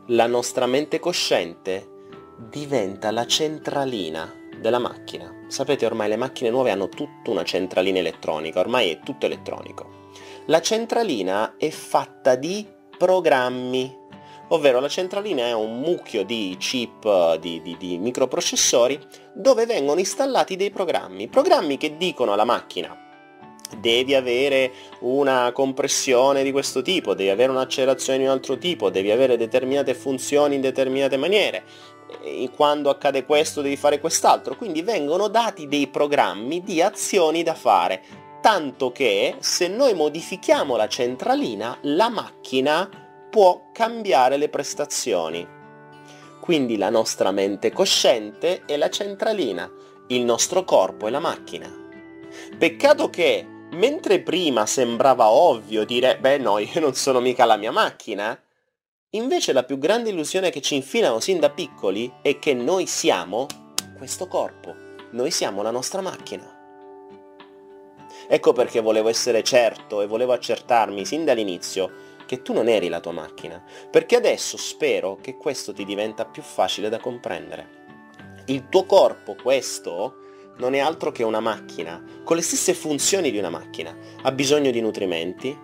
La 0.07 0.27
nostra 0.27 0.67
mente 0.67 0.99
cosciente 0.99 1.89
diventa 2.37 3.13
la 3.13 3.25
centralina 3.25 4.35
della 4.61 4.79
macchina. 4.79 5.45
Sapete 5.49 5.87
ormai 5.87 6.09
le 6.09 6.17
macchine 6.17 6.51
nuove 6.51 6.71
hanno 6.71 6.89
tutta 6.89 7.31
una 7.31 7.45
centralina 7.45 7.99
elettronica, 7.99 8.61
ormai 8.61 8.91
è 8.91 9.01
tutto 9.01 9.27
elettronico. 9.27 10.09
La 10.47 10.61
centralina 10.61 11.55
è 11.57 11.71
fatta 11.71 12.35
di 12.35 12.67
programmi 12.97 13.99
ovvero 14.53 14.81
la 14.81 14.89
centralina 14.89 15.45
è 15.45 15.55
un 15.55 15.81
mucchio 15.81 16.25
di 16.25 16.57
chip, 16.59 17.37
di, 17.37 17.61
di, 17.63 17.77
di 17.79 17.99
microprocessori, 17.99 18.99
dove 19.33 19.67
vengono 19.67 20.01
installati 20.01 20.57
dei 20.57 20.71
programmi, 20.71 21.29
programmi 21.29 21.77
che 21.77 21.97
dicono 21.97 22.33
alla 22.33 22.45
macchina 22.45 23.09
devi 23.79 24.15
avere 24.15 24.73
una 25.01 25.53
compressione 25.53 26.43
di 26.43 26.51
questo 26.51 26.83
tipo, 26.83 27.15
devi 27.15 27.31
avere 27.31 27.51
un'accelerazione 27.51 28.19
di 28.19 28.25
un 28.25 28.31
altro 28.31 28.59
tipo, 28.59 28.91
devi 28.91 29.11
avere 29.11 29.37
determinate 29.37 29.95
funzioni 29.95 30.57
in 30.57 30.61
determinate 30.61 31.17
maniere, 31.17 31.63
quando 32.55 32.91
accade 32.91 33.25
questo 33.25 33.61
devi 33.61 33.77
fare 33.77 34.01
quest'altro, 34.01 34.57
quindi 34.57 34.83
vengono 34.83 35.29
dati 35.29 35.69
dei 35.69 35.89
programmi 35.89 36.63
di 36.63 36.83
azioni 36.83 37.43
da 37.43 37.55
fare, 37.55 38.03
tanto 38.41 38.93
che 38.93 39.37
se 39.39 39.69
noi 39.69 39.95
modifichiamo 39.95 40.77
la 40.77 40.89
centralina, 40.89 41.79
la 41.83 42.09
macchina 42.09 42.89
può 43.31 43.71
cambiare 43.73 44.37
le 44.37 44.49
prestazioni. 44.49 45.47
Quindi 46.41 46.77
la 46.77 46.91
nostra 46.91 47.31
mente 47.31 47.71
cosciente 47.71 48.63
è 48.67 48.77
la 48.77 48.91
centralina, 48.91 49.71
il 50.09 50.23
nostro 50.23 50.65
corpo 50.65 51.07
è 51.07 51.11
la 51.11 51.21
macchina. 51.21 51.71
Peccato 52.59 53.11
che 53.11 53.47
mentre 53.73 54.21
prima 54.21 54.67
sembrava 54.67 55.31
ovvio 55.31 55.85
dire 55.85 56.19
beh 56.19 56.39
no, 56.39 56.59
io 56.59 56.81
non 56.81 56.95
sono 56.95 57.21
mica 57.21 57.45
la 57.45 57.57
mia 57.57 57.71
macchina, 57.71 58.39
invece 59.13 59.53
la 59.53 59.65
più 59.65 59.79
grande 59.79 60.11
illusione 60.11 60.51
che 60.51 60.61
ci 60.61 60.77
infilano 60.77 61.19
sin 61.19 61.41
da 61.41 61.51
piccoli 61.51 62.13
è 62.23 62.39
che 62.39 62.55
noi 62.55 62.87
siamo 62.87 63.47
questo 63.97 64.29
corpo, 64.29 64.75
noi 65.11 65.33
siamo 65.33 65.63
la 65.63 65.73
nostra 65.73 66.01
macchina. 66.01 66.59
Ecco 68.29 68.53
perché 68.53 68.81
volevo 68.81 69.09
essere 69.09 69.43
certo 69.43 70.01
e 70.03 70.07
volevo 70.07 70.33
accertarmi 70.33 71.05
sin 71.05 71.25
dall'inizio 71.25 72.09
che 72.25 72.43
tu 72.43 72.53
non 72.53 72.69
eri 72.69 72.89
la 72.89 73.01
tua 73.01 73.11
macchina, 73.11 73.61
perché 73.91 74.15
adesso 74.15 74.57
spero 74.57 75.19
che 75.21 75.37
questo 75.37 75.73
ti 75.73 75.85
diventa 75.85 76.25
più 76.25 76.43
facile 76.43 76.89
da 76.89 77.01
comprendere. 77.01 77.79
Il 78.47 78.69
tuo 78.69 78.85
corpo, 78.85 79.35
questo, 79.35 80.55
non 80.59 80.75
è 80.75 80.79
altro 80.79 81.11
che 81.11 81.25
una 81.25 81.41
macchina, 81.41 82.01
con 82.23 82.37
le 82.37 82.43
stesse 82.43 82.75
funzioni 82.75 83.33
di 83.33 83.39
una 83.39 83.51
macchina. 83.51 83.97
Ha 84.23 84.31
bisogno 84.31 84.71
di 84.71 84.81
nutrimenti, 84.81 85.57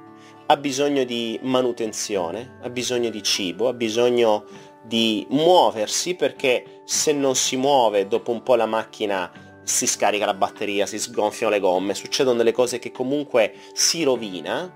ha 0.46 0.56
bisogno 0.56 1.04
di 1.04 1.38
manutenzione, 1.42 2.58
ha 2.62 2.70
bisogno 2.70 3.10
di 3.10 3.22
cibo, 3.22 3.68
ha 3.68 3.72
bisogno 3.72 4.44
di 4.84 5.26
muoversi 5.30 6.14
perché 6.14 6.82
se 6.84 7.12
non 7.12 7.34
si 7.34 7.56
muove 7.56 8.06
dopo 8.06 8.30
un 8.30 8.42
po' 8.42 8.54
la 8.54 8.66
macchina 8.66 9.30
si 9.64 9.86
scarica 9.86 10.24
la 10.24 10.34
batteria, 10.34 10.86
si 10.86 10.98
sgonfiano 10.98 11.52
le 11.52 11.58
gomme, 11.60 11.94
succedono 11.94 12.36
delle 12.36 12.52
cose 12.52 12.78
che 12.78 12.92
comunque 12.92 13.52
si 13.72 14.04
rovina. 14.04 14.72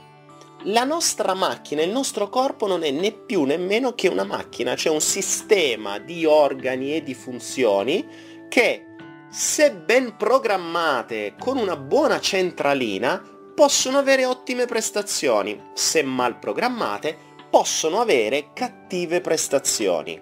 La 0.64 0.84
nostra 0.84 1.32
macchina, 1.34 1.82
il 1.82 1.90
nostro 1.90 2.28
corpo 2.28 2.66
non 2.66 2.82
è 2.82 2.90
né 2.90 3.12
più 3.12 3.44
nemmeno 3.44 3.92
che 3.94 4.08
una 4.08 4.24
macchina, 4.24 4.74
c'è 4.74 4.90
un 4.90 5.00
sistema 5.00 5.98
di 5.98 6.24
organi 6.26 6.96
e 6.96 7.02
di 7.04 7.14
funzioni 7.14 8.04
che 8.48 8.86
se 9.30 9.72
ben 9.72 10.16
programmate 10.16 11.36
con 11.38 11.56
una 11.56 11.76
buona 11.76 12.18
centralina, 12.18 13.22
possono 13.60 13.98
avere 13.98 14.24
ottime 14.24 14.64
prestazioni. 14.64 15.72
Se 15.74 16.02
mal 16.02 16.38
programmate, 16.38 17.14
possono 17.50 18.00
avere 18.00 18.54
cattive 18.54 19.20
prestazioni. 19.20 20.18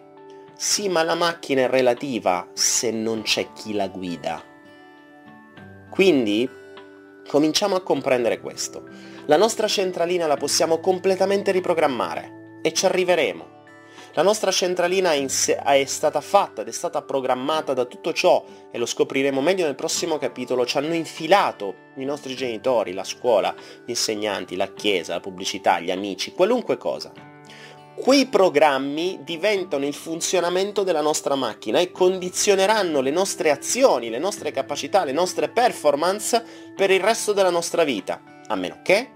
Sì, 0.57 0.88
ma 0.88 1.05
la 1.05 1.14
macchina 1.14 1.61
è 1.61 1.68
relativa 1.68 2.48
se 2.53 2.90
non 2.90 3.22
c'è 3.22 3.53
chi 3.53 3.74
la 3.74 3.87
guida. 3.87 4.42
Quindi, 5.88 6.51
cominciamo 7.29 7.77
a 7.77 7.81
comprendere 7.81 8.40
questo. 8.40 8.88
La 9.27 9.37
nostra 9.37 9.68
centralina 9.68 10.27
la 10.27 10.37
possiamo 10.37 10.81
completamente 10.81 11.53
riprogrammare 11.53 12.59
e 12.61 12.72
ci 12.72 12.87
arriveremo. 12.87 13.58
La 14.18 14.24
nostra 14.24 14.50
centralina 14.50 15.12
è 15.12 15.85
stata 15.85 16.20
fatta 16.20 16.62
ed 16.62 16.66
è 16.66 16.72
stata 16.72 17.02
programmata 17.02 17.72
da 17.72 17.85
tutto 17.85 18.12
ciò, 18.12 18.44
e 18.68 18.76
lo 18.76 18.85
scopriremo 18.85 19.40
meglio 19.40 19.64
nel 19.64 19.76
prossimo 19.76 20.18
capitolo, 20.18 20.66
ci 20.66 20.76
hanno 20.76 20.94
infilato 20.94 21.92
i 21.98 22.04
nostri 22.04 22.35
genitori, 22.35 22.94
la 22.94 23.04
scuola, 23.04 23.54
gli 23.85 23.90
insegnanti, 23.90 24.57
la 24.57 24.72
chiesa, 24.72 25.14
la 25.14 25.20
pubblicità, 25.20 25.78
gli 25.78 25.92
amici, 25.92 26.33
qualunque 26.33 26.76
cosa. 26.76 27.12
Quei 27.94 28.26
programmi 28.26 29.20
diventano 29.22 29.87
il 29.87 29.94
funzionamento 29.94 30.83
della 30.83 31.00
nostra 31.00 31.37
macchina 31.37 31.78
e 31.78 31.92
condizioneranno 31.92 33.00
le 33.00 33.12
nostre 33.12 33.52
azioni, 33.52 34.11
le 34.11 34.18
nostre 34.18 34.50
capacità, 34.50 35.04
le 35.04 35.12
nostre 35.12 35.48
performance 35.48 36.44
per 36.74 36.90
il 36.90 36.98
resto 36.98 37.33
della 37.33 37.50
nostra 37.50 37.85
vita, 37.85 38.20
a 38.48 38.57
meno 38.57 38.81
che 38.83 39.12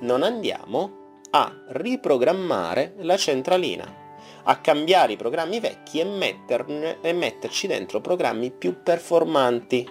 non 0.00 0.22
andiamo 0.22 0.97
a 1.30 1.64
riprogrammare 1.68 2.94
la 2.98 3.16
centralina, 3.16 4.06
a 4.44 4.60
cambiare 4.60 5.12
i 5.12 5.16
programmi 5.16 5.60
vecchi 5.60 6.00
e, 6.00 6.04
metterne, 6.04 6.98
e 7.00 7.12
metterci 7.12 7.66
dentro 7.66 8.00
programmi 8.00 8.50
più 8.50 8.82
performanti. 8.82 9.88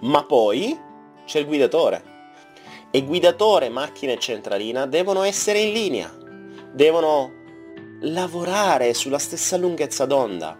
Ma 0.00 0.24
poi 0.24 0.78
c'è 1.24 1.40
il 1.40 1.46
guidatore. 1.46 2.16
E 2.90 3.04
guidatore, 3.04 3.68
macchina 3.68 4.12
e 4.12 4.18
centralina 4.18 4.86
devono 4.86 5.22
essere 5.22 5.58
in 5.58 5.72
linea, 5.72 6.16
devono 6.72 7.32
lavorare 8.00 8.94
sulla 8.94 9.18
stessa 9.18 9.56
lunghezza 9.56 10.06
d'onda. 10.06 10.56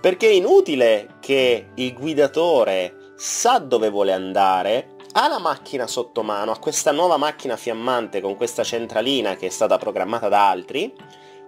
Perché 0.00 0.28
è 0.28 0.32
inutile 0.32 1.16
che 1.20 1.68
il 1.74 1.92
guidatore 1.92 3.12
sa 3.16 3.58
dove 3.58 3.90
vuole 3.90 4.12
andare 4.12 4.96
ha 5.12 5.28
la 5.28 5.38
macchina 5.38 5.86
sotto 5.86 6.22
mano, 6.22 6.52
ha 6.52 6.58
questa 6.58 6.92
nuova 6.92 7.16
macchina 7.16 7.56
fiammante 7.56 8.20
con 8.20 8.36
questa 8.36 8.62
centralina 8.62 9.36
che 9.36 9.46
è 9.46 9.50
stata 9.50 9.76
programmata 9.76 10.28
da 10.28 10.48
altri, 10.48 10.92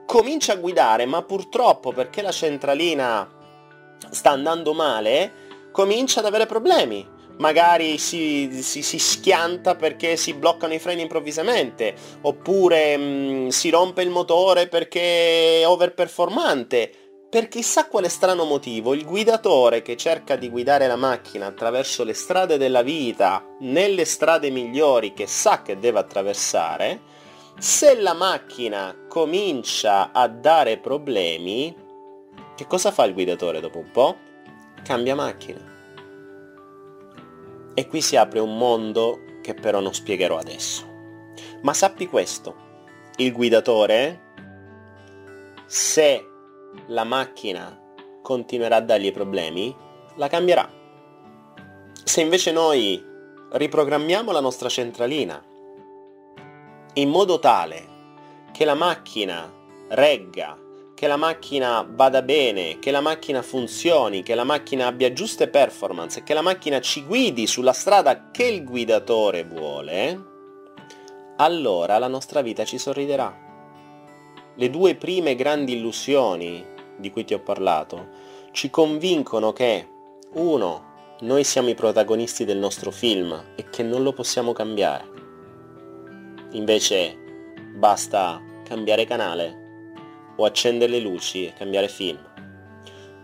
comincia 0.04 0.54
a 0.54 0.56
guidare, 0.56 1.06
ma 1.06 1.22
purtroppo 1.22 1.92
perché 1.92 2.22
la 2.22 2.32
centralina 2.32 3.28
sta 4.10 4.30
andando 4.30 4.72
male, 4.72 5.32
comincia 5.70 6.20
ad 6.20 6.26
avere 6.26 6.46
problemi. 6.46 7.20
Magari 7.38 7.96
si, 7.98 8.62
si, 8.62 8.82
si 8.82 8.98
schianta 8.98 9.74
perché 9.74 10.16
si 10.16 10.34
bloccano 10.34 10.74
i 10.74 10.78
freni 10.78 11.02
improvvisamente, 11.02 11.94
oppure 12.20 12.96
mh, 12.96 13.02
mm, 13.02 13.48
si 13.48 13.70
rompe 13.70 14.02
il 14.02 14.10
motore 14.10 14.68
perché 14.68 15.60
è 15.60 15.66
overperformante 15.66 17.01
per 17.32 17.48
chissà 17.48 17.86
quale 17.86 18.10
strano 18.10 18.44
motivo 18.44 18.92
il 18.92 19.06
guidatore 19.06 19.80
che 19.80 19.96
cerca 19.96 20.36
di 20.36 20.50
guidare 20.50 20.86
la 20.86 20.96
macchina 20.96 21.46
attraverso 21.46 22.04
le 22.04 22.12
strade 22.12 22.58
della 22.58 22.82
vita, 22.82 23.42
nelle 23.60 24.04
strade 24.04 24.50
migliori 24.50 25.14
che 25.14 25.26
sa 25.26 25.62
che 25.62 25.78
deve 25.78 25.98
attraversare, 25.98 27.00
se 27.56 27.98
la 27.98 28.12
macchina 28.12 28.94
comincia 29.08 30.12
a 30.12 30.28
dare 30.28 30.76
problemi, 30.76 31.74
che 32.54 32.66
cosa 32.66 32.90
fa 32.90 33.04
il 33.04 33.14
guidatore 33.14 33.60
dopo 33.60 33.78
un 33.78 33.90
po'? 33.90 34.16
Cambia 34.84 35.14
macchina. 35.14 35.60
E 37.72 37.86
qui 37.86 38.02
si 38.02 38.14
apre 38.14 38.40
un 38.40 38.58
mondo 38.58 39.38
che 39.40 39.54
però 39.54 39.80
non 39.80 39.94
spiegherò 39.94 40.36
adesso. 40.36 40.86
Ma 41.62 41.72
sappi 41.72 42.06
questo, 42.08 42.54
il 43.16 43.32
guidatore, 43.32 44.20
se 45.64 46.26
la 46.86 47.04
macchina 47.04 47.80
continuerà 48.22 48.76
a 48.76 48.80
dargli 48.80 49.12
problemi, 49.12 49.74
la 50.16 50.28
cambierà. 50.28 50.70
Se 52.04 52.20
invece 52.20 52.52
noi 52.52 53.02
riprogrammiamo 53.52 54.32
la 54.32 54.40
nostra 54.40 54.68
centralina 54.68 55.42
in 56.94 57.08
modo 57.08 57.38
tale 57.38 57.88
che 58.52 58.64
la 58.64 58.74
macchina 58.74 59.50
regga, 59.88 60.58
che 60.94 61.06
la 61.06 61.16
macchina 61.16 61.86
vada 61.88 62.22
bene, 62.22 62.78
che 62.78 62.90
la 62.90 63.00
macchina 63.00 63.42
funzioni, 63.42 64.22
che 64.22 64.34
la 64.34 64.44
macchina 64.44 64.86
abbia 64.86 65.12
giuste 65.12 65.48
performance 65.48 66.20
e 66.20 66.22
che 66.22 66.34
la 66.34 66.42
macchina 66.42 66.80
ci 66.80 67.04
guidi 67.04 67.46
sulla 67.46 67.72
strada 67.72 68.30
che 68.30 68.44
il 68.44 68.64
guidatore 68.64 69.44
vuole, 69.44 70.30
allora 71.36 71.98
la 71.98 72.08
nostra 72.08 72.42
vita 72.42 72.64
ci 72.64 72.78
sorriderà 72.78 73.50
le 74.54 74.70
due 74.70 74.94
prime 74.94 75.34
grandi 75.34 75.76
illusioni 75.76 76.64
di 76.96 77.10
cui 77.10 77.24
ti 77.24 77.34
ho 77.34 77.40
parlato 77.40 78.08
ci 78.52 78.68
convincono 78.70 79.52
che, 79.52 79.88
uno, 80.34 80.90
noi 81.20 81.44
siamo 81.44 81.68
i 81.68 81.74
protagonisti 81.74 82.44
del 82.44 82.58
nostro 82.58 82.90
film 82.90 83.54
e 83.54 83.70
che 83.70 83.82
non 83.82 84.02
lo 84.02 84.12
possiamo 84.12 84.52
cambiare. 84.52 85.08
Invece 86.50 87.16
basta 87.74 88.42
cambiare 88.64 89.06
canale 89.06 89.94
o 90.36 90.44
accendere 90.44 90.92
le 90.92 91.00
luci 91.00 91.46
e 91.46 91.54
cambiare 91.54 91.88
film. 91.88 92.20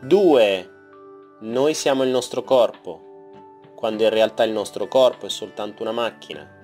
Due, 0.00 0.70
noi 1.40 1.74
siamo 1.74 2.04
il 2.04 2.10
nostro 2.10 2.42
corpo, 2.42 3.02
quando 3.74 4.04
in 4.04 4.10
realtà 4.10 4.44
il 4.44 4.52
nostro 4.52 4.88
corpo 4.88 5.26
è 5.26 5.30
soltanto 5.30 5.82
una 5.82 5.92
macchina. 5.92 6.56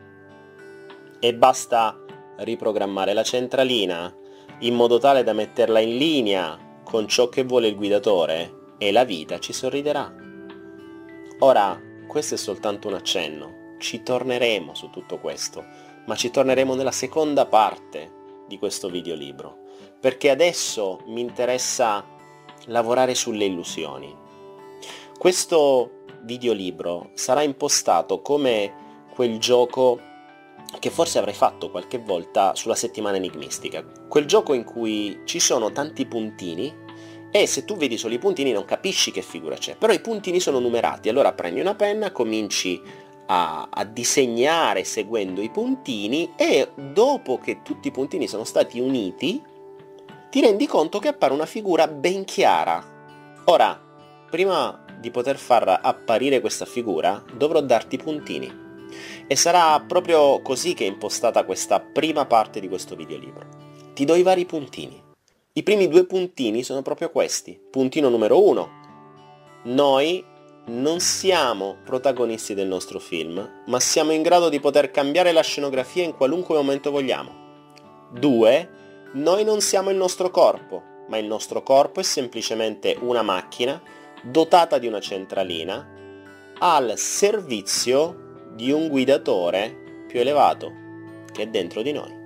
E 1.19 1.35
basta 1.35 1.99
riprogrammare 2.37 3.13
la 3.13 3.23
centralina 3.23 4.15
in 4.61 4.75
modo 4.75 4.99
tale 4.99 5.23
da 5.23 5.33
metterla 5.33 5.81
in 5.81 5.97
linea 5.97 6.59
con 6.85 7.09
ciò 7.09 7.29
che 7.29 7.45
vuole 7.45 7.69
il 7.69 7.77
guidatore 7.77 8.75
e 8.79 8.93
la 8.93 9.05
vita 9.05 9.39
ci 9.39 9.53
sorriderà. 9.53 10.15
Ora, 11.41 11.81
questo 12.07 12.35
è 12.35 12.39
soltanto 12.39 12.89
un 12.89 12.95
accenno, 12.95 13.77
ci 13.79 14.03
torneremo 14.03 14.75
su 14.75 14.91
tutto 14.91 15.19
questo, 15.19 15.65
ma 16.07 16.15
ci 16.15 16.31
torneremo 16.31 16.75
nella 16.75 16.93
seconda 16.93 17.47
parte 17.47 18.13
di 18.47 18.59
questo 18.59 18.89
videolibro, 18.89 19.59
perché 20.01 20.31
adesso 20.31 21.01
mi 21.07 21.21
interessa 21.21 22.05
lavorare 22.67 23.15
sulle 23.15 23.47
illusioni. 23.47 24.15
Questo 25.19 26.05
videolibro 26.23 27.11
sarà 27.15 27.43
impostato 27.43 28.21
come 28.21 29.09
quel 29.15 29.39
gioco 29.39 30.01
che 30.79 30.91
forse 30.91 31.19
avrai 31.19 31.35
fatto 31.35 31.71
qualche 31.71 31.99
volta 31.99 32.55
sulla 32.55 32.75
settimana 32.75 33.17
enigmistica. 33.17 33.85
Quel 34.09 34.27
gioco 34.27 34.53
in 34.53 34.65
cui 34.65 35.21
ci 35.25 35.41
sono 35.41 35.73
tanti 35.73 36.07
puntini 36.07 36.83
e 37.31 37.47
se 37.47 37.65
tu 37.65 37.77
vedi 37.77 37.99
solo 37.99 38.15
i 38.15 38.19
puntini 38.19 38.53
non 38.53 38.65
capisci 38.65 39.11
che 39.11 39.23
figura 39.23 39.57
c'è, 39.57 39.77
però 39.77 39.93
i 39.93 40.01
puntini 40.01 40.39
sono 40.39 40.61
numerati, 40.61 41.09
allora 41.09 41.33
prendi 41.33 41.61
una 41.61 41.75
penna, 41.75 42.13
cominci 42.13 42.81
a, 43.27 43.69
a, 43.71 43.85
disegnare 43.85 44.85
seguendo 44.85 45.41
i 45.41 45.51
puntini 45.51 46.35
e 46.37 46.71
dopo 46.75 47.39
che 47.39 47.63
tutti 47.63 47.89
i 47.89 47.91
puntini 47.91 48.29
sono 48.29 48.45
stati 48.45 48.79
uniti 48.79 49.43
ti 50.31 50.41
rendi 50.41 50.67
conto 50.67 50.99
che 50.99 51.09
appare 51.09 51.33
una 51.33 51.47
figura 51.47 51.89
ben 51.89 52.25
chiara. 52.25 52.85
Ora, 53.47 53.81
prima 54.31 54.85
di 55.01 55.11
poter 55.11 55.37
far 55.37 55.81
apparire 55.83 56.41
questa 56.41 56.65
figura 56.65 57.23
dovrò 57.37 57.61
darti 57.61 57.97
puntini 57.97 58.64
e 59.27 59.37
sarà 59.37 59.81
proprio 59.81 60.41
così 60.43 60.75
che 60.75 60.85
è 60.85 60.89
impostata 60.89 61.45
questa 61.45 61.81
prima 61.81 62.27
parte 62.27 62.61
di 62.61 62.69
questo 62.69 62.95
videolibro. 62.97 63.47
Ti 63.95 64.05
do 64.05 64.15
i 64.15 64.23
vari 64.23 64.45
puntini. 64.45 65.03
I 65.53 65.63
primi 65.63 65.89
due 65.89 66.05
puntini 66.05 66.63
sono 66.63 66.83
proprio 66.83 67.11
questi. 67.11 67.59
Puntino 67.71 68.09
numero 68.09 68.43
uno. 68.43 68.83
Noi 69.65 70.25
non 70.67 70.99
siamo 71.01 71.77
protagonisti 71.85 72.55
del 72.55 72.67
nostro 72.67 72.99
film, 72.99 73.63
ma 73.67 73.81
siamo 73.81 74.13
in 74.13 74.23
grado 74.23 74.49
di 74.49 74.61
poter 74.61 74.91
cambiare 74.91 75.31
la 75.33 75.43
scenografia 75.43 76.03
in 76.03 76.15
qualunque 76.15 76.57
momento 76.57 76.91
vogliamo. 76.91 77.43
2. 78.13 78.71
Noi 79.13 79.45
non 79.45 79.61
siamo 79.61 79.91
il 79.91 79.97
nostro 79.97 80.31
corpo, 80.31 80.83
ma 81.09 81.19
il 81.19 81.27
nostro 81.27 81.63
corpo 81.63 82.01
è 82.01 82.03
semplicemente 82.03 82.97
una 83.01 83.23
macchina 83.23 83.81
dotata 84.23 84.79
di 84.79 84.87
una 84.87 85.01
centralina 85.01 85.87
al 86.59 86.95
servizio 86.97 88.24
di 88.55 88.71
un 88.71 88.89
guidatore 88.89 90.05
più 90.07 90.21
elevato 90.21 90.83
che 91.33 91.43
è 91.43 91.49
dentro 91.49 91.83
di 91.83 91.93
noi. 91.93 92.23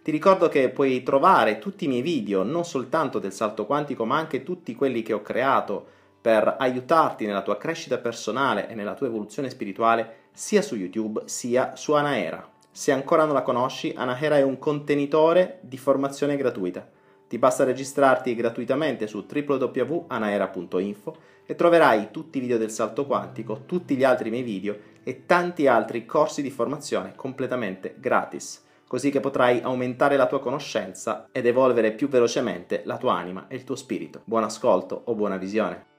Ti 0.03 0.11
ricordo 0.11 0.49
che 0.49 0.69
puoi 0.69 1.03
trovare 1.03 1.59
tutti 1.59 1.87
i 1.87 1.89
miei 1.89 2.03
video, 2.03 2.43
non 2.43 2.67
soltanto 2.67 3.19
del 3.19 3.33
salto 3.33 3.65
quantico, 3.65 4.05
ma 4.05 4.19
anche 4.19 4.43
tutti 4.43 4.75
quelli 4.75 5.01
che 5.01 5.15
ho 5.15 5.23
creato 5.23 5.87
per 6.21 6.57
aiutarti 6.59 7.25
nella 7.25 7.43
tua 7.43 7.57
crescita 7.57 7.97
personale 7.97 8.69
e 8.69 8.75
nella 8.75 8.95
tua 8.95 9.07
evoluzione 9.07 9.49
spirituale, 9.49 10.29
sia 10.33 10.61
su 10.61 10.77
YouTube 10.77 11.23
sia 11.25 11.75
su 11.75 11.95
Anaera. 11.95 12.52
Se 12.75 12.91
ancora 12.91 13.27
non 13.27 13.35
la 13.35 13.43
conosci, 13.43 13.93
Anaera 13.95 14.39
è 14.39 14.43
un 14.43 14.59
contenitore 14.59 15.59
di 15.61 15.77
formazione 15.77 16.37
gratuita. 16.37 16.89
Ti 17.29 17.39
basta 17.39 17.65
registrarti 17.65 18.35
gratuitamente 18.35 19.07
su 19.07 19.27
www.anaera.info 19.31 21.17
e 21.45 21.55
troverai 21.55 22.09
tutti 22.11 22.39
i 22.39 22.41
video 22.41 22.57
del 22.57 22.71
salto 22.71 23.05
quantico, 23.05 23.65
tutti 23.67 23.95
gli 23.95 24.05
altri 24.05 24.31
miei 24.31 24.43
video 24.43 24.75
e 25.03 25.27
tanti 25.27 25.67
altri 25.67 26.07
corsi 26.07 26.41
di 26.41 26.51
formazione 26.51 27.13
completamente 27.15 27.95
gratis, 27.99 28.65
così 28.87 29.11
che 29.11 29.21
potrai 29.21 29.61
aumentare 29.61 30.17
la 30.17 30.27
tua 30.27 30.41
conoscenza 30.41 31.29
ed 31.31 31.45
evolvere 31.45 31.93
più 31.93 32.09
velocemente 32.09 32.81
la 32.87 32.97
tua 32.97 33.15
anima 33.15 33.49
e 33.49 33.57
il 33.57 33.65
tuo 33.65 33.77
spirito. 33.77 34.23
Buon 34.25 34.45
ascolto 34.45 35.03
o 35.05 35.15
buona 35.15 35.37
visione. 35.37 35.92